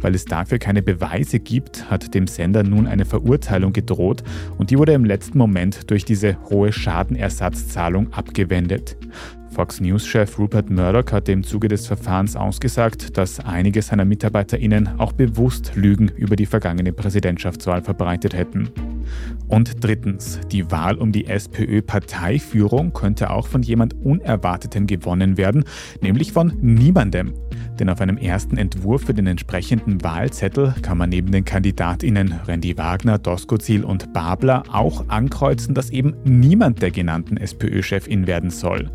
Weil 0.00 0.14
es 0.14 0.26
dafür 0.26 0.60
keine 0.60 0.80
Beweise 0.80 1.40
gibt, 1.40 1.90
hat 1.90 2.14
dem 2.14 2.28
Sender 2.28 2.62
nun 2.62 2.86
eine 2.86 3.04
Verurteilung 3.04 3.72
gedroht 3.72 4.22
und 4.58 4.70
die 4.70 4.75
wurde 4.78 4.92
im 4.92 5.04
letzten 5.04 5.38
Moment 5.38 5.90
durch 5.90 6.04
diese 6.04 6.36
hohe 6.50 6.72
Schadenersatzzahlung 6.72 8.12
abgewendet. 8.12 8.96
Fox 9.50 9.80
News-Chef 9.80 10.38
Rupert 10.38 10.68
Murdoch 10.68 11.12
hat 11.12 11.28
im 11.28 11.42
Zuge 11.42 11.68
des 11.68 11.86
Verfahrens 11.86 12.36
ausgesagt, 12.36 13.16
dass 13.16 13.40
einige 13.40 13.80
seiner 13.80 14.04
MitarbeiterInnen 14.04 14.98
auch 14.98 15.12
bewusst 15.12 15.72
Lügen 15.76 16.08
über 16.08 16.36
die 16.36 16.46
vergangene 16.46 16.92
Präsidentschaftswahl 16.92 17.82
verbreitet 17.82 18.34
hätten. 18.34 18.70
Und 19.48 19.84
drittens, 19.84 20.40
die 20.50 20.70
Wahl 20.70 20.96
um 20.96 21.12
die 21.12 21.26
SPÖ-Parteiführung 21.26 22.92
könnte 22.92 23.30
auch 23.30 23.46
von 23.46 23.62
jemand 23.62 23.94
Unerwartetem 23.94 24.86
gewonnen 24.86 25.36
werden, 25.36 25.64
nämlich 26.00 26.32
von 26.32 26.52
niemandem. 26.60 27.34
Denn 27.78 27.88
auf 27.88 28.00
einem 28.00 28.16
ersten 28.16 28.56
Entwurf 28.56 29.04
für 29.04 29.14
den 29.14 29.26
entsprechenden 29.26 30.02
Wahlzettel 30.02 30.74
kann 30.82 30.98
man 30.98 31.10
neben 31.10 31.30
den 31.30 31.44
KandidatInnen 31.44 32.40
Randy 32.46 32.76
Wagner, 32.76 33.18
Doskozil 33.18 33.84
und 33.84 34.12
Babler 34.12 34.64
auch 34.72 35.08
ankreuzen, 35.08 35.74
dass 35.74 35.90
eben 35.90 36.14
niemand 36.24 36.82
der 36.82 36.90
genannten 36.90 37.36
SPÖ-Chefin 37.36 38.26
werden 38.26 38.50
soll. 38.50 38.90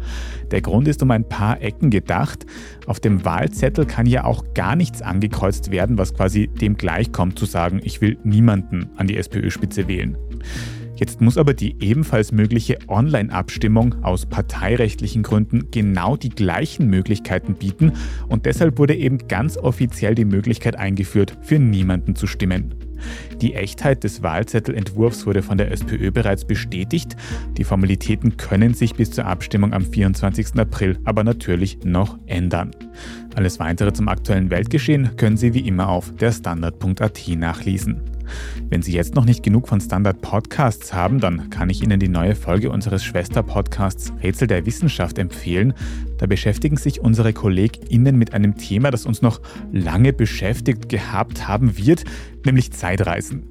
Der 0.52 0.62
Grund 0.62 0.88
ist 0.88 1.02
um 1.02 1.12
ein 1.12 1.28
paar 1.28 1.62
Ecken 1.62 1.90
gedacht. 1.90 2.46
Auf 2.86 3.00
dem 3.00 3.24
Wahlzettel 3.26 3.86
kann 3.86 4.06
ja 4.06 4.26
auch 4.26 4.54
gar 4.54 4.76
nichts 4.76 5.02
angekreuzt 5.02 5.72
werden, 5.72 5.98
was 5.98 6.14
quasi 6.14 6.48
dem 6.48 6.76
gleichkommt 6.76 7.40
zu 7.40 7.46
sagen, 7.46 7.80
ich 7.84 8.02
will 8.02 8.18
niemanden 8.24 8.90
an 8.98 9.08
die 9.08 9.18
SPÖ-Spitze 9.18 9.88
wählen. 9.88 10.18
Jetzt 10.96 11.20
muss 11.20 11.40
aber 11.40 11.56
die 11.56 11.78
ebenfalls 11.80 12.32
mögliche 12.32 12.78
Online-Abstimmung 12.88 14.04
aus 14.04 14.28
parteirechtlichen 14.28 15.24
Gründen 15.24 15.72
genau 15.72 16.16
die 16.16 16.30
gleichen 16.30 16.88
Möglichkeiten 16.88 17.56
bieten 17.56 17.94
und 18.28 18.46
deshalb 18.46 18.78
wurde 18.78 18.96
eben 18.96 19.18
ganz 19.28 19.58
offiziell 19.58 20.14
die 20.14 20.26
Möglichkeit 20.26 20.76
eingeführt, 20.76 21.38
für 21.42 21.58
niemanden 21.58 22.16
zu 22.16 22.28
stimmen. 22.28 22.76
Die 23.42 23.54
Echtheit 23.54 24.04
des 24.04 24.24
Wahlzettelentwurfs 24.24 25.26
wurde 25.26 25.42
von 25.42 25.58
der 25.58 25.72
SPÖ 25.72 26.12
bereits 26.12 26.46
bestätigt. 26.46 27.16
Die 27.58 27.64
Formalitäten 27.64 28.38
können 28.38 28.74
sich 28.74 28.96
bis 28.96 29.12
zur 29.12 29.26
Abstimmung 29.26 29.74
am 29.74 29.86
24. 29.86 30.56
April 30.58 31.00
aber 31.06 31.24
natürlich 31.24 31.80
noch 31.84 32.18
ändern. 32.28 32.72
Alles 33.36 33.60
weitere 33.60 33.94
zum 33.94 34.08
aktuellen 34.08 34.50
Weltgeschehen 34.50 35.16
können 35.16 35.38
Sie 35.38 35.54
wie 35.54 35.68
immer 35.68 35.90
auf 35.90 36.14
der 36.16 36.32
Standard.at 36.32 37.28
nachlesen. 37.38 38.11
Wenn 38.70 38.82
Sie 38.82 38.94
jetzt 38.94 39.16
noch 39.16 39.26
nicht 39.26 39.44
genug 39.44 39.68
von 39.68 39.82
Standard 39.82 40.22
Podcasts 40.22 40.94
haben, 40.94 41.20
dann 41.20 41.50
kann 41.50 41.70
ich 41.70 41.82
Ihnen 41.84 42.00
die 42.00 42.08
neue 42.08 42.36
Folge 42.36 42.70
unseres 42.70 43.04
Schwester-Podcasts 43.04 44.14
Rätsel 44.24 44.48
der 44.48 44.66
Wissenschaft 44.66 45.18
empfehlen. 45.18 45.74
Da 46.18 46.28
beschäftigen 46.28 46.78
sich 46.78 47.02
unsere 47.02 47.34
KollegInnen 47.34 48.16
mit 48.16 48.34
einem 48.34 48.56
Thema, 48.56 48.92
das 48.92 49.06
uns 49.06 49.22
noch 49.22 49.42
lange 49.72 50.14
beschäftigt 50.14 50.88
gehabt 50.88 51.48
haben 51.48 51.78
wird, 51.78 52.04
nämlich 52.46 52.72
Zeitreisen. 52.72 53.44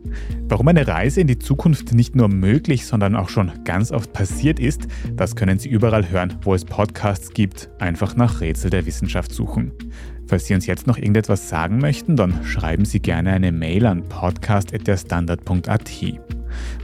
Warum 0.48 0.68
eine 0.68 0.86
Reise 0.86 1.20
in 1.20 1.26
die 1.26 1.38
Zukunft 1.38 1.94
nicht 1.94 2.16
nur 2.16 2.28
möglich, 2.28 2.86
sondern 2.86 3.16
auch 3.16 3.28
schon 3.28 3.52
ganz 3.64 3.92
oft 3.92 4.12
passiert 4.12 4.60
ist, 4.60 4.86
das 5.16 5.36
können 5.36 5.58
Sie 5.58 5.68
überall 5.68 6.10
hören, 6.10 6.38
wo 6.42 6.54
es 6.54 6.64
Podcasts 6.64 7.32
gibt. 7.32 7.68
Einfach 7.78 8.16
nach 8.16 8.40
Rätsel 8.40 8.70
der 8.70 8.86
Wissenschaft 8.86 9.32
suchen. 9.32 9.72
Falls 10.30 10.46
Sie 10.46 10.54
uns 10.54 10.66
jetzt 10.66 10.86
noch 10.86 10.96
irgendetwas 10.96 11.48
sagen 11.48 11.78
möchten, 11.78 12.14
dann 12.14 12.44
schreiben 12.44 12.84
Sie 12.84 13.00
gerne 13.00 13.32
eine 13.32 13.50
Mail 13.50 13.84
an 13.84 14.04
podcast.derstandard.at. 14.08 15.90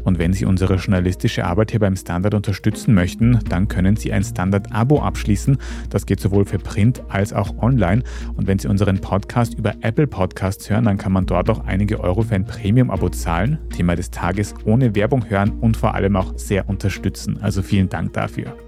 Und 0.03 0.19
wenn 0.19 0.33
Sie 0.33 0.45
unsere 0.45 0.75
journalistische 0.75 1.45
Arbeit 1.45 1.71
hier 1.71 1.79
beim 1.79 1.95
Standard 1.95 2.35
unterstützen 2.35 2.93
möchten, 2.93 3.39
dann 3.49 3.69
können 3.69 3.95
Sie 3.95 4.13
ein 4.13 4.25
Standard-Abo 4.25 5.01
abschließen. 5.01 5.59
Das 5.91 6.07
geht 6.07 6.19
sowohl 6.19 6.45
für 6.45 6.59
Print 6.59 7.05
als 7.09 7.33
auch 7.33 7.57
online. 7.63 8.03
Und 8.35 8.49
wenn 8.49 8.59
Sie 8.59 8.67
unseren 8.67 9.01
Podcast 9.01 9.55
über 9.55 9.75
Apple 9.81 10.09
Podcasts 10.09 10.69
hören, 10.69 10.87
dann 10.87 10.99
kann 10.99 11.13
man 11.13 11.27
dort 11.27 11.49
auch 11.49 11.65
einige 11.67 12.01
Euro 12.01 12.23
für 12.23 12.35
ein 12.35 12.47
Premium-Abo 12.47 13.11
zahlen, 13.11 13.59
Thema 13.71 13.95
des 13.95 14.11
Tages 14.11 14.55
ohne 14.65 14.97
Werbung 14.97 15.31
hören 15.31 15.53
und 15.61 15.77
vor 15.77 15.95
allem 15.95 16.17
auch 16.17 16.37
sehr 16.37 16.69
unterstützen. 16.69 17.39
Also 17.41 17.63
vielen 17.63 17.89
Dank 17.89 18.13
dafür. 18.13 18.66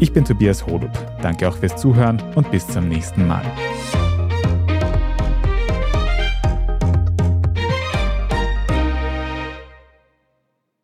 Ich 0.00 0.12
bin 0.12 0.24
Tobias 0.24 0.66
Holub. 0.66 0.92
Danke 1.22 1.48
auch 1.48 1.56
fürs 1.56 1.76
Zuhören 1.76 2.20
und 2.34 2.50
bis 2.50 2.66
zum 2.66 2.88
nächsten 2.88 3.26
Mal. 3.26 3.44